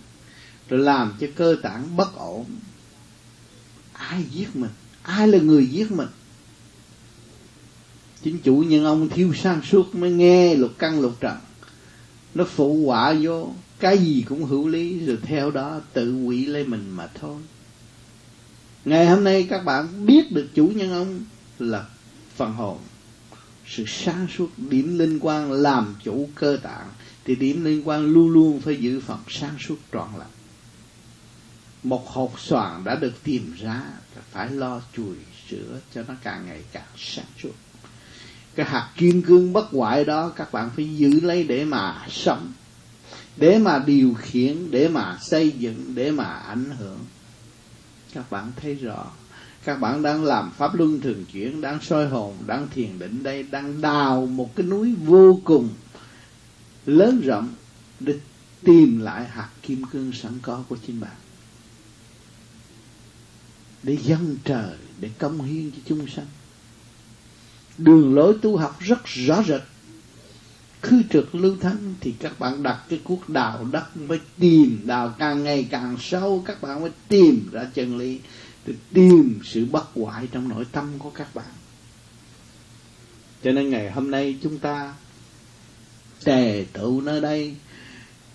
[0.69, 2.45] rồi làm cho cơ tạng bất ổn.
[3.93, 4.71] Ai giết mình?
[5.01, 6.07] Ai là người giết mình?
[8.23, 11.37] Chính chủ nhân ông thiếu sang suốt mới nghe lục căn lục trần.
[12.35, 16.65] Nó phụ họa vô, cái gì cũng hữu lý, rồi theo đó tự quỷ lấy
[16.65, 17.41] mình mà thôi.
[18.85, 21.19] Ngày hôm nay các bạn biết được chủ nhân ông
[21.59, 21.85] là
[22.35, 22.77] phần hồn.
[23.67, 26.87] Sự sáng suốt, điểm liên quan làm chủ cơ tạng,
[27.25, 30.27] thì điểm liên quan luôn luôn phải giữ phần sáng suốt trọn lành.
[31.83, 33.83] Một hộp xoàn đã được tìm ra,
[34.31, 35.15] phải lo chùi
[35.49, 37.53] sửa cho nó càng ngày càng sáng suốt
[38.57, 42.51] cái hạt kim cương bất hoại đó các bạn phải giữ lấy để mà sống,
[43.37, 46.99] để mà điều khiển, để mà xây dựng, để mà ảnh hưởng.
[48.13, 49.11] Các bạn thấy rõ,
[49.63, 53.43] các bạn đang làm pháp luân thường chuyển, đang soi hồn, đang thiền định đây,
[53.43, 55.69] đang đào một cái núi vô cùng
[56.85, 57.49] lớn rộng
[57.99, 58.19] để
[58.63, 61.15] tìm lại hạt kim cương sẵn có của chính bạn.
[63.83, 66.25] Để dân trời, để công hiến cho chúng sanh
[67.77, 69.61] đường lối tu học rất rõ rệt.
[70.81, 75.15] Khư trực lưu thanh thì các bạn đặt cái cuốc đào đất mới tìm đào,
[75.19, 78.19] càng ngày càng sâu, các bạn mới tìm ra chân lý,
[78.65, 81.45] để tìm sự bất hoại trong nội tâm của các bạn.
[83.43, 84.93] Cho nên ngày hôm nay chúng ta
[86.23, 87.55] tề tụ nơi đây,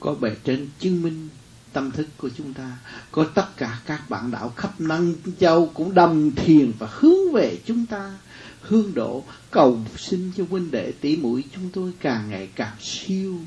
[0.00, 1.28] có bề trên chứng minh
[1.72, 2.76] tâm thức của chúng ta,
[3.10, 7.58] có tất cả các bạn đạo khắp năng châu cũng đồng thiền và hướng về
[7.66, 8.18] chúng ta
[8.62, 13.38] hương độ cầu xin cho huynh đệ tỷ mũi chúng tôi càng ngày càng siêu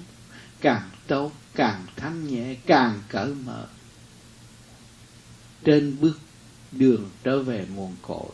[0.61, 3.68] càng tốt càng thanh nhẹ càng cởi mở.
[5.63, 6.20] Trên bước
[6.72, 8.30] đường trở về nguồn cội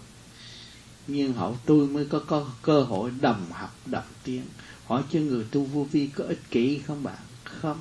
[1.07, 4.43] nhưng hậu tôi mới có, có cơ hội đồng học đồng tiếng
[4.85, 7.17] hỏi cho người tu vô vi có ích kỷ không bạn?
[7.43, 7.77] Không.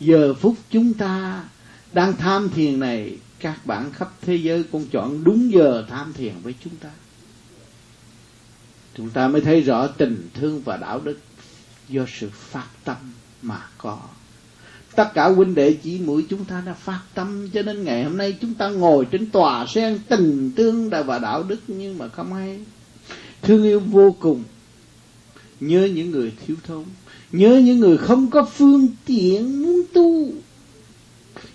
[0.00, 1.44] Giờ phút chúng ta
[1.92, 6.34] đang tham thiền này các bạn khắp thế giới cũng chọn đúng giờ tham thiền
[6.42, 6.90] với chúng ta
[8.94, 11.18] chúng ta mới thấy rõ tình thương và đạo đức
[11.88, 12.96] do sự phát tâm
[13.42, 13.98] mà có.
[14.96, 18.16] Tất cả huynh đệ chỉ mũi chúng ta đã phát tâm, cho nên ngày hôm
[18.16, 22.34] nay chúng ta ngồi trên tòa sen tình thương và đạo đức nhưng mà không
[22.34, 22.60] hay.
[23.42, 24.42] Thương yêu vô cùng.
[25.60, 26.84] Nhớ những người thiếu thốn.
[27.32, 30.28] Nhớ những người không có phương tiện muốn tu.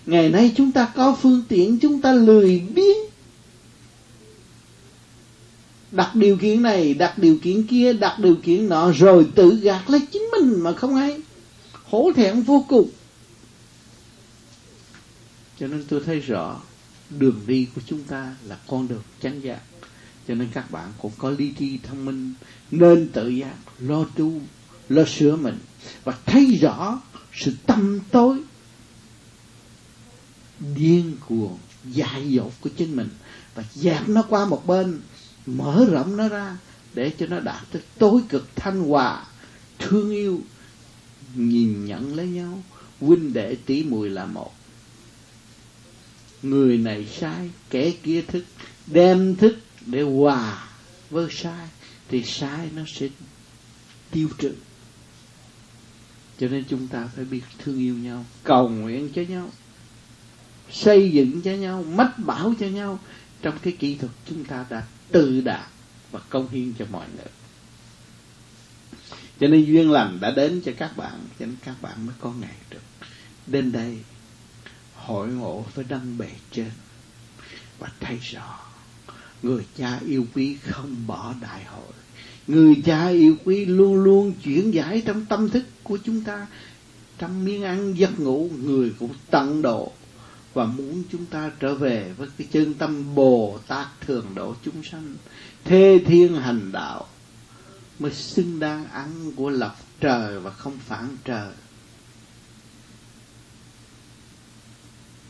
[0.05, 2.97] Ngày nay chúng ta có phương tiện, chúng ta lười biếng
[5.95, 9.89] đặt điều kiện này, đặt điều kiện kia, đặt điều kiện nọ, rồi tự gạt
[9.89, 11.21] lấy chính mình mà không hay.
[11.83, 12.89] Hổ thẹn vô cùng.
[15.59, 16.61] Cho nên tôi thấy rõ,
[17.09, 19.59] đường đi của chúng ta là con đường chánh giác.
[20.27, 22.33] Cho nên các bạn cũng có lý trí thông minh,
[22.71, 24.41] nên tự giác, lo tu,
[24.89, 25.57] lo sửa mình,
[26.03, 27.01] và thấy rõ
[27.33, 28.37] sự tâm tối
[30.75, 31.57] điên cuồng,
[31.91, 33.09] dại dột của chính mình.
[33.55, 35.01] Và dạt nó qua một bên
[35.45, 36.57] mở rộng nó ra
[36.93, 39.25] để cho nó đạt tới tối cực thanh hòa,
[39.79, 40.41] thương yêu,
[41.35, 42.63] nhìn nhận lấy nhau.
[42.99, 44.53] Huynh đệ tỷ mùi là một.
[46.43, 48.45] Người này sai, kẻ kia thức.
[48.87, 50.67] Đem thức để hòa
[51.09, 51.67] với sai,
[52.09, 53.07] thì sai nó sẽ
[54.11, 54.53] tiêu trừ.
[56.39, 59.51] Cho nên chúng ta phải biết thương yêu nhau, cầu nguyện cho nhau,
[60.71, 62.99] xây dựng cho nhau, mách bảo cho nhau.
[63.41, 65.67] Trong cái kỹ thuật chúng ta đã tự đạt
[66.11, 67.31] và công hiến cho mọi người.
[69.39, 72.33] Cho nên duyên lành đã đến cho các bạn, cho nên các bạn mới có
[72.41, 72.81] ngày được
[73.47, 73.97] đến đây
[74.95, 76.71] hội ngộ với đấng bề trên
[77.79, 78.59] và thấy rõ
[79.45, 81.93] người cha yêu quý không bỏ đại hội.
[82.47, 86.47] Người cha yêu quý luôn luôn chuyển giải trong tâm thức của chúng ta.
[87.17, 89.91] Trong miếng ăn giấc ngủ, người cũng tận độ
[90.55, 94.83] và muốn chúng ta trở về với cái chân tâm Bồ Tát thường độ chúng
[94.83, 95.15] sanh.
[95.63, 97.07] Thê thiên hành đạo
[97.99, 101.53] mới xứng đáng ăn của lộc trời và không phản trời.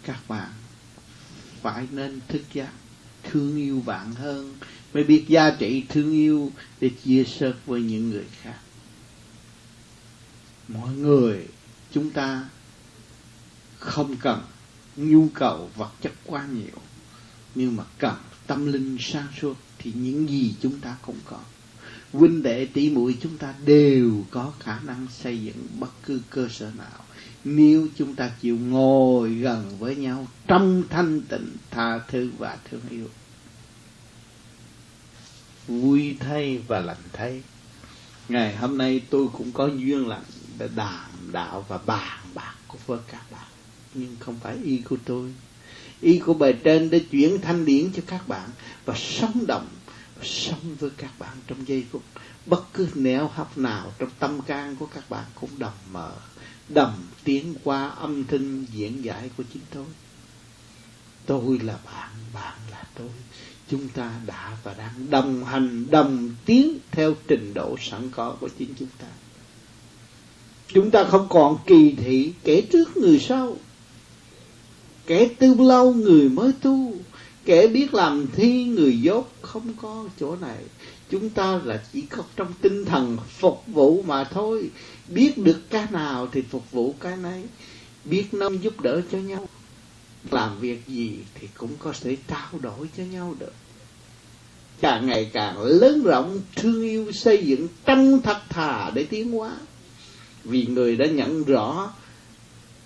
[0.03, 0.51] Các bạn
[1.61, 2.71] phải nên thức giác,
[3.23, 4.55] thương yêu bạn hơn.
[4.93, 6.51] Mới biết giá trị thương yêu
[6.82, 8.59] để chia sẻ với những người khác.
[10.67, 11.47] Mọi người,
[11.93, 12.49] chúng ta
[13.80, 14.41] không cần
[14.95, 16.81] nhu cầu vật chất quá nhiều.
[17.55, 18.15] Nhưng mà cần
[18.47, 21.39] tâm linh sáng suốt thì những gì chúng ta cũng có.
[22.13, 26.47] Huynh đệ tỷ muội chúng ta đều có khả năng xây dựng bất cứ cơ
[26.51, 27.05] sở nào.
[27.43, 32.81] Nếu chúng ta chịu ngồi gần với nhau trong thanh tịnh, tha thứ và thương
[32.89, 33.07] yêu.
[35.67, 37.43] Vui thay và lành thay.
[38.29, 40.23] Ngày hôm nay tôi cũng có duyên lành
[40.57, 42.55] để đàm đạo và bàn bạc
[42.87, 43.55] với các bạn
[43.95, 45.33] nhưng không phải y của tôi.
[46.01, 48.49] Y của bề trên để chuyển thanh điển cho các bạn
[48.85, 49.67] và sống động
[50.23, 52.03] sống với các bạn trong giây phút.
[52.45, 56.11] Bất cứ nẻo hấp nào trong tâm can của các bạn cũng đồng mở
[56.69, 56.93] đầm
[57.23, 59.85] tiến qua âm thanh diễn giải của chính tôi.
[61.25, 63.09] Tôi là bạn bạn là tôi.
[63.69, 68.49] Chúng ta đã và đang đồng hành, đồng tiến theo trình độ sẵn có của
[68.57, 69.07] chính chúng ta.
[70.67, 73.57] Chúng ta không còn kỳ thị kẻ trước người sau
[75.08, 76.93] kẻ tu lâu người mới tu,
[77.45, 80.58] kẻ biết làm thi người dốt không có chỗ này.
[81.10, 84.70] Chúng ta là chỉ có trong tinh thần phục vụ mà thôi.
[85.08, 87.43] Biết được cái nào thì phục vụ cái nấy.
[88.06, 89.49] Biết nâng giúp đỡ cho nhau.
[90.32, 93.53] Làm việc gì thì cũng có thể trao đổi cho nhau được.
[94.82, 99.51] Càng ngày càng lớn rộng, thương yêu xây dựng tâm thật thà để tiến hóa.
[100.43, 101.93] Vì người đã nhận rõ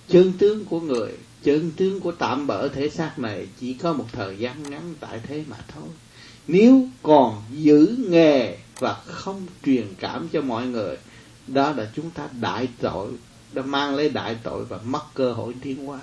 [0.10, 1.12] chân tướng của người
[1.44, 5.20] chân tướng của tạm bỡ thể xác này chỉ có một thời gian ngắn tại
[5.28, 5.90] thế mà thôi.
[6.48, 10.98] Nếu còn giữ nghề và không truyền cảm cho mọi người,
[11.48, 13.12] đó là chúng ta đại tội,
[13.54, 16.00] đã mang lấy đại tội và mất cơ hội tiến hóa.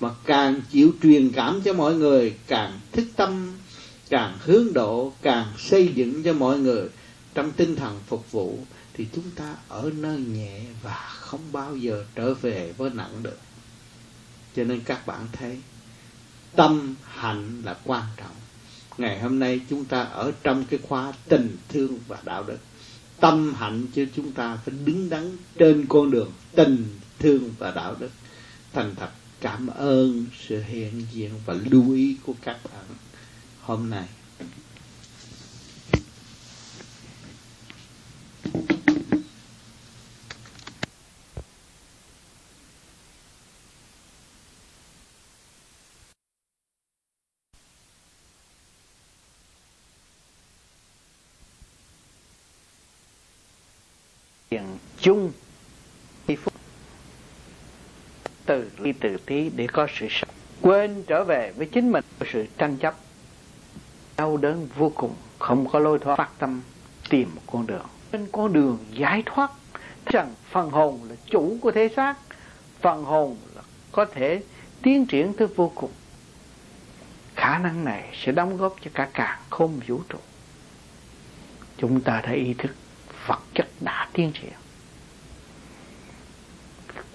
[0.00, 3.52] Mà càng chịu truyền cảm cho mọi người, càng thức tâm,
[4.08, 6.88] càng hướng độ, càng xây dựng cho mọi người
[7.34, 8.58] trong tinh thần phục vụ,
[8.94, 13.38] thì chúng ta ở nơi nhẹ và không bao giờ trở về với nặng được
[14.56, 15.58] cho nên các bạn thấy,
[16.56, 18.36] tâm hạnh là quan trọng.
[18.98, 22.58] Ngày hôm nay chúng ta ở trong cái khóa tình thương và đạo đức.
[23.20, 26.86] Tâm hạnh cho chúng ta phải đứng đắn trên con đường tình
[27.18, 28.10] thương và đạo đức.
[28.72, 32.84] Thành thật cảm ơn sự hiện diện và lưu ý của các bạn
[33.60, 34.08] hôm nay.
[55.04, 55.32] Chung
[56.26, 56.52] thì phút
[58.46, 60.30] từ ly từ tí để có sự sống.
[60.62, 62.94] Quên trở về với chính mình sự tranh chấp.
[64.16, 66.16] Đau đớn vô cùng, không có lối thoát.
[66.16, 66.62] Phát tâm
[67.10, 67.86] tìm một con đường.
[68.12, 69.50] Trên con đường giải thoát
[70.06, 72.14] rằng phần hồn là chủ của thế xác,
[72.80, 74.42] phần hồn là có thể
[74.82, 75.90] tiến triển tới vô cùng.
[77.36, 80.18] Khả năng này sẽ đóng góp cho cả càng không vũ trụ.
[81.78, 82.74] Chúng ta thấy ý thức
[83.26, 84.52] vật chất đã tiến triển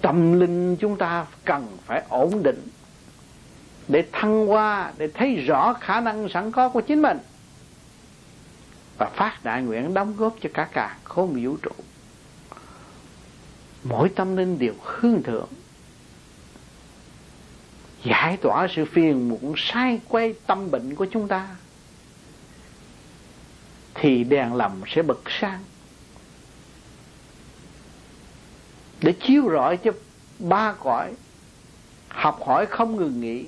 [0.02, 2.68] tâm linh chúng ta cần phải ổn định
[3.88, 7.18] để thăng hoa, để thấy rõ khả năng sẵn có của chính mình.
[8.98, 11.70] Và phát đại nguyện đóng góp cho cả cả khối vũ trụ.
[13.84, 15.48] Mỗi tâm linh đều hương thượng.
[18.04, 21.48] Giải tỏa sự phiền muộn, sai quay tâm bệnh của chúng ta,
[23.94, 25.60] thì đèn lầm sẽ bật sang
[29.02, 29.92] để chiếu rọi cho
[30.38, 31.12] ba cõi.
[32.08, 33.44] Học hỏi không ngừng nghỉ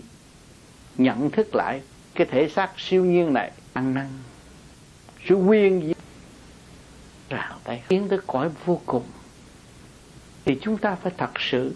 [0.98, 1.82] nhận thức lại
[2.14, 3.52] cái thể xác siêu nhiên này.
[3.72, 4.06] Ăn năn.
[5.28, 5.92] Sự quyền gì?
[7.28, 7.82] Rào tay.
[7.88, 9.04] Tiến tới cõi vô cùng.
[10.44, 11.74] Thì chúng ta phải thật sự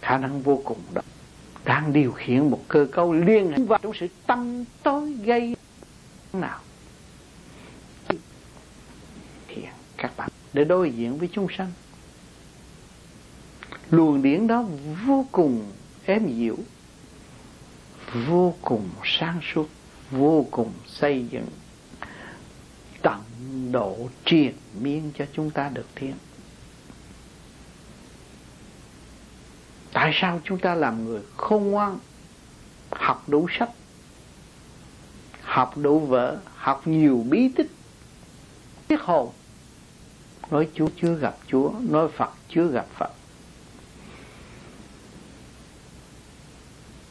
[0.00, 1.02] khả năng vô cùng đó
[1.64, 3.58] đang điều khiển một cơ cấu liên hệ.
[3.58, 5.56] Vào trong sự tâm tối gây
[6.32, 6.58] nào
[10.04, 11.72] các bạn để đối diện với chúng sanh.
[13.90, 14.64] Luồng điển đó
[15.06, 15.72] vô cùng
[16.06, 16.58] êm dịu
[18.26, 19.68] vô cùng sáng suốt
[20.10, 21.46] vô cùng xây dựng
[23.02, 23.20] tận
[23.72, 26.14] độ triền miên cho chúng ta được thiên
[29.92, 31.98] tại sao chúng ta làm người khôn ngoan
[32.90, 33.70] học đủ sách
[35.42, 37.70] học đủ vở, học nhiều bí tích
[38.88, 39.32] biết hồn
[40.50, 43.10] nói Chúa chưa gặp Chúa, nói Phật chưa gặp Phật.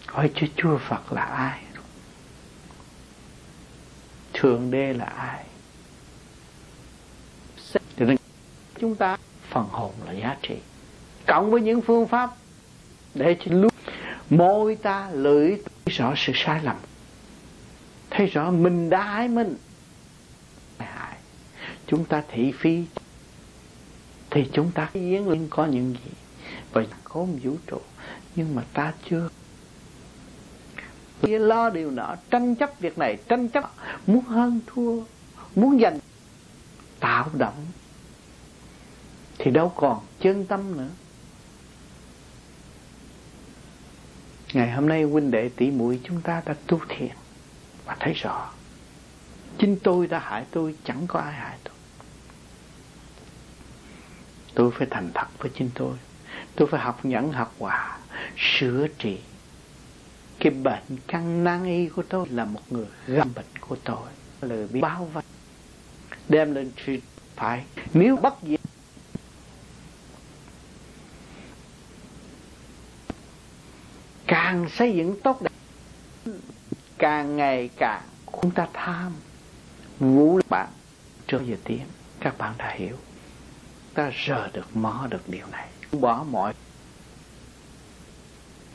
[0.08, 1.60] Hỏi chứ Chúa Phật là ai?
[4.34, 5.46] Thượng Đế là ai?
[7.98, 8.18] Cho nên
[8.80, 9.18] chúng ta
[9.50, 10.56] phần hồn là giá trị.
[11.28, 12.30] Cộng với những phương pháp
[13.14, 13.74] để cho lúc
[14.30, 16.76] môi ta lưỡi thấy rõ sự sai lầm,
[18.10, 19.56] thấy rõ mình đã hại mình.
[20.78, 21.18] Hại.
[21.88, 22.84] Chúng ta thị phi
[24.34, 26.12] thì chúng ta yến liên có những gì?
[26.72, 27.78] Và khốn vũ trụ,
[28.36, 29.30] nhưng mà ta chưa
[31.22, 33.72] lo điều nọ, tranh chấp việc này, tranh chấp,
[34.08, 35.04] muốn hơn thua,
[35.56, 36.00] muốn giành,
[37.00, 37.66] tạo động.
[39.38, 40.90] Thì đâu còn chân tâm nữa.
[44.54, 47.12] Ngày hôm nay huynh đệ tỷ muội chúng ta đã tu thiền
[47.86, 48.52] và thấy rõ.
[49.58, 51.73] Chính tôi đã hại tôi, chẳng có ai hại tôi
[54.56, 55.96] tôi phải thành thật với chính tôi.
[56.56, 57.98] Tôi phải học nhẫn học hòa
[58.38, 59.20] sửa trị.
[60.40, 64.08] Cái bệnh căn nan y của tôi là một người găm bệnh của tôi.
[64.42, 65.24] Lời bị bao vây
[66.30, 66.98] đem lên sự
[67.36, 67.64] phải.
[67.94, 68.60] Nếu bất diệt,
[74.28, 76.34] càng xây dựng tốt đẹp,
[76.98, 78.02] càng ngày càng
[78.42, 79.12] chúng ta tham.
[80.00, 80.68] Vũ bạn.
[81.28, 81.86] Trước giờ tiếng
[82.20, 82.98] các bạn đã hiểu
[83.94, 85.68] ta rờ được mở được điều này.
[85.92, 86.54] Bỏ mọi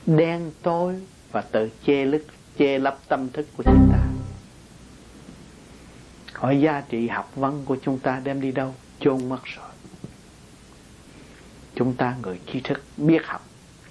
[0.07, 0.95] đen tối
[1.33, 2.27] và tự chê lức
[2.59, 3.99] chê lấp tâm thức của chúng ta.
[6.33, 8.75] Hỏi giá trị học văn của chúng ta đem đi đâu?
[9.01, 9.69] Chôn mất rồi.
[11.75, 13.47] Chúng ta người trí thức, biết học,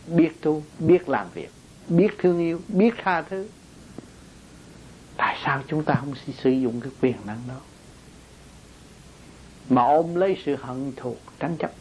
[0.07, 1.49] biết tu, biết làm việc,
[1.89, 3.47] biết thương yêu, biết tha thứ.
[5.17, 7.59] Tại sao chúng ta không sử dụng cái quyền năng đó?
[9.69, 11.71] Mà ôm lấy sự hận thù tranh chấp.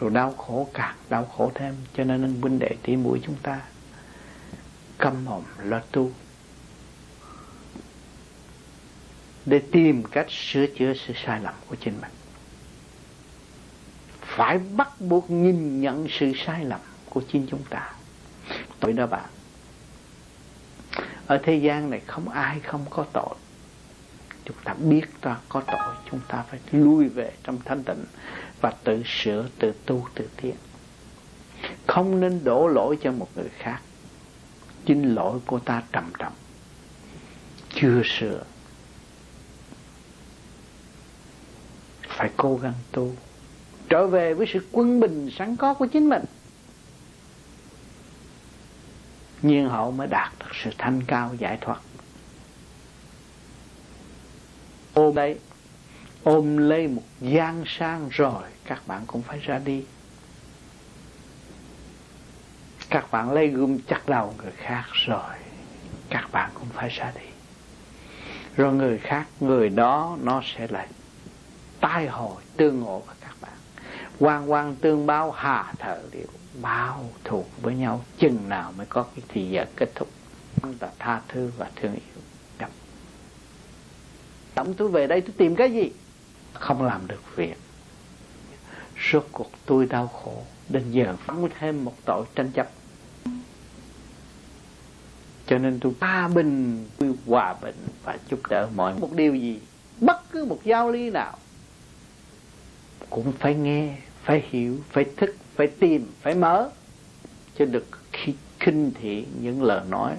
[0.00, 3.36] Rồi đau khổ càng đau khổ thêm, cho nên anh huynh đệ tỷ muội chúng
[3.42, 3.60] ta
[4.98, 6.10] câm hồn lo tu.
[9.46, 12.10] Để tìm cách sửa chữa sự sai lầm của chính mình.
[14.20, 17.92] Phải bắt buộc nhìn nhận sự sai lầm của chính chúng ta.
[18.80, 19.28] Tội đó bạn.
[21.26, 23.34] Ở thế gian này không ai không có tội
[24.50, 28.04] chúng ta biết ta có tội, chúng ta phải lui về trong thanh tịnh
[28.60, 30.54] và tự sửa, tự tu, tự tiến.
[31.86, 33.80] Không nên đổ lỗi cho một người khác.
[34.86, 36.32] Chính lỗi của ta trầm trọng.
[37.74, 38.44] Chưa sửa.
[42.08, 43.12] Phải cố gắng tu.
[43.88, 46.24] Trở về với sự quân bình sẵn có của chính mình.
[49.42, 51.80] Nhiên hậu mới đạt được sự thanh cao giải thoát
[54.94, 55.38] ôm đấy.
[56.22, 59.84] Ôm lấy một gian sang rồi, các bạn cũng phải ra đi.
[62.90, 65.36] Các bạn lấy gươm chặt đầu người khác rồi,
[66.08, 67.26] các bạn cũng phải ra đi.
[68.56, 70.86] Rồi người khác, người đó, nó sẽ lại
[71.80, 73.52] tai hồi tương ngộ với các bạn.
[74.18, 76.28] Quan quan tương báo, hà thở liệu,
[76.62, 80.08] bao thuộc với nhau, chừng nào mới có cái thì giờ kết thúc.
[80.80, 82.09] Là tha thứ và thương yêu
[84.54, 85.90] tổng tôi về đây tôi tìm cái gì?
[86.52, 87.56] Không làm được việc.
[88.98, 92.68] Suốt cuộc tôi đau khổ, đến giờ phóng thêm một tội tranh chấp.
[95.46, 99.60] Cho nên tôi ba bình, tôi hòa bình và giúp đỡ mọi một điều gì,
[100.00, 101.38] bất cứ một giao lý nào.
[103.10, 106.70] Cũng phải nghe, phải hiểu, phải thức, phải tìm, phải mở.
[107.58, 110.16] Cho được khi khinh thị những lời nói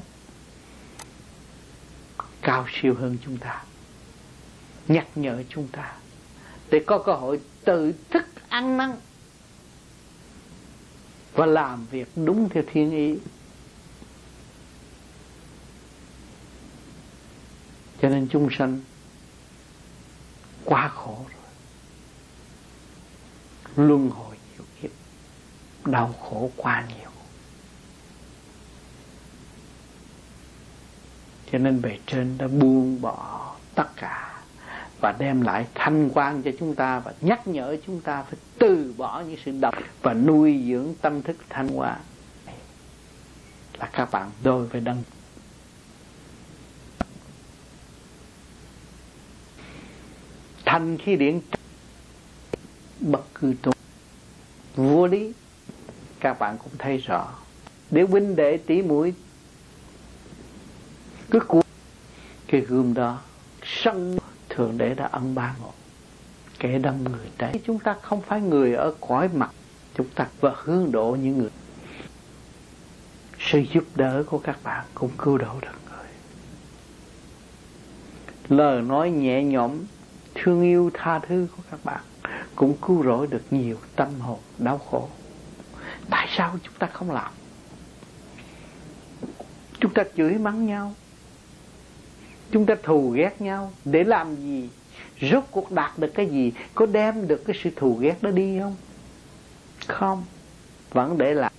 [2.41, 3.63] cao siêu hơn chúng ta
[4.88, 5.93] nhắc nhở chúng ta,
[6.69, 8.95] để có cơ hội tự thức ăn năn
[11.34, 13.15] và làm việc đúng theo thiên ý.
[18.01, 18.82] Cho nên chúng sanh
[20.65, 21.41] quá khổ rồi,
[23.88, 24.91] luân hồi nhiều kiếp,
[25.86, 27.11] đau khổ quá nhiều.
[31.51, 34.30] Cho nên bề trên đã buông bỏ tất cả
[35.02, 38.93] và đem lại thanh quan cho chúng ta và nhắc nhở chúng ta phải từ
[38.97, 41.99] bỏ những sự độc và nuôi dưỡng tâm thức thanh quan
[43.80, 45.04] là các bạn đôi với đăng.
[50.66, 51.39] Thanh khi điển,
[52.99, 53.72] bất cứ tu
[54.76, 55.34] vô lý,
[56.20, 57.32] các bạn cũng thấy rõ.
[57.91, 59.14] Để huynh đệ tỷ mũi,
[61.32, 61.62] cứ cuốn
[62.47, 63.22] cái gươm đó,
[63.64, 64.18] sân
[64.56, 65.74] thượng đế đã ân ban một
[66.62, 69.52] kẻ đâm người trái chúng ta không phải người ở cõi mặt,
[69.95, 71.49] chúng ta và hướng độ những người.
[73.39, 76.10] Sự giúp đỡ của các bạn cũng cứu độ được người.
[78.60, 79.72] Lời nói nhẹ nhõm,
[80.36, 82.02] thương yêu tha thứ của các bạn
[82.56, 85.10] cũng cứu rỗi được nhiều tâm hồn đau khổ.
[86.10, 87.32] Tại sao chúng ta không làm?
[89.80, 90.93] Chúng ta chửi mắng nhau
[92.52, 93.72] chúng ta thù ghét nhau.
[93.86, 94.70] Để làm gì?
[95.22, 96.54] Rốt cuộc đạt được cái gì?
[96.76, 98.76] Có đem được cái sự thù ghét đó đi không?
[99.88, 100.26] Không.
[100.91, 101.52] Vẫn để lại.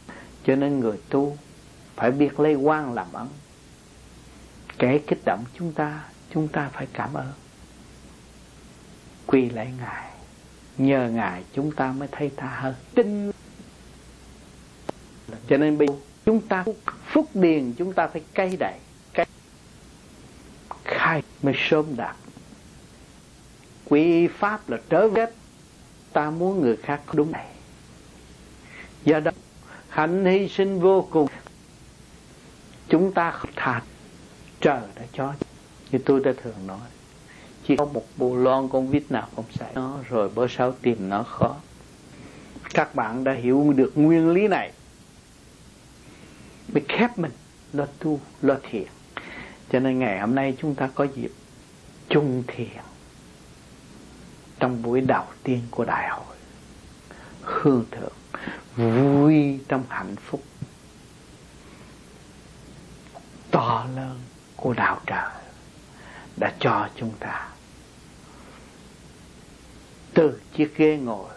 [0.47, 1.37] Cho nên người tu
[1.97, 3.27] phải biết lấy quan làm ấn.
[4.79, 7.33] kẻ kích động chúng ta chúng ta phải cảm ơn.
[9.27, 10.11] Quy lại ngài.
[10.79, 12.75] Nhờ ngài chúng ta mới thấy tha hơn.
[12.95, 13.31] Tin.
[15.49, 15.89] Cho nên bây
[16.25, 16.65] chúng ta
[17.07, 18.79] phúc điền, chúng ta phải cây đậy
[20.85, 22.17] khai mới sớm đạt.
[23.85, 25.27] Quy pháp là trở về
[26.13, 27.47] ta muốn người khác đúng này.
[29.05, 29.31] Do đó,
[29.89, 31.29] hạnh hy sinh vô cùng.
[32.89, 33.83] Chúng ta không tha.
[34.61, 35.35] Trời đã cho.
[35.91, 36.89] Như tôi đã thường nói,
[37.67, 41.09] chỉ có một bộ lon con vít nào không xảy nó rồi bữa sau tìm
[41.09, 41.57] nó khó.
[42.75, 44.73] Các bạn đã hiểu được nguyên lý này.
[46.73, 47.33] Mới khép mình,
[47.73, 48.87] lo tu, lo thiền
[49.73, 51.33] cho nên ngày hôm nay chúng ta có dịp
[52.09, 52.83] chung thiền
[54.61, 56.37] trong buổi đầu tiên của đại hội.
[57.43, 58.13] Hương thượng,
[58.77, 60.43] vui trong hạnh phúc.
[63.51, 64.21] To lớn
[64.57, 65.31] của đạo trời
[66.37, 67.49] đã cho chúng ta.
[70.15, 71.31] Từ chiếc ghế ngồi,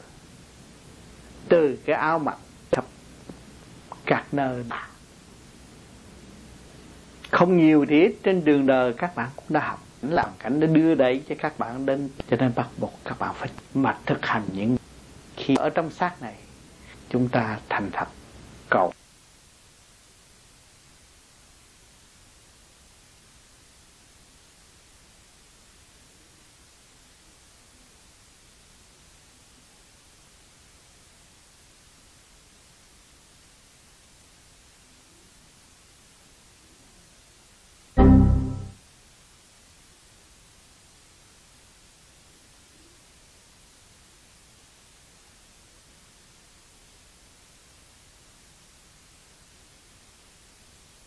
[1.50, 2.38] từ cái áo mặc
[2.72, 2.86] khắp
[4.06, 4.88] các nơi mà
[7.36, 10.68] không nhiều thì ít, trên đường đời các bạn cũng đã học làm cảnh để
[10.68, 14.26] đưa đẩy cho các bạn đến, cho nên bắt buộc các bạn phải mà thực
[14.26, 14.78] hành những
[15.38, 16.36] khi ở trong xác này,
[17.10, 18.08] chúng ta thành thật
[18.70, 18.92] cầu.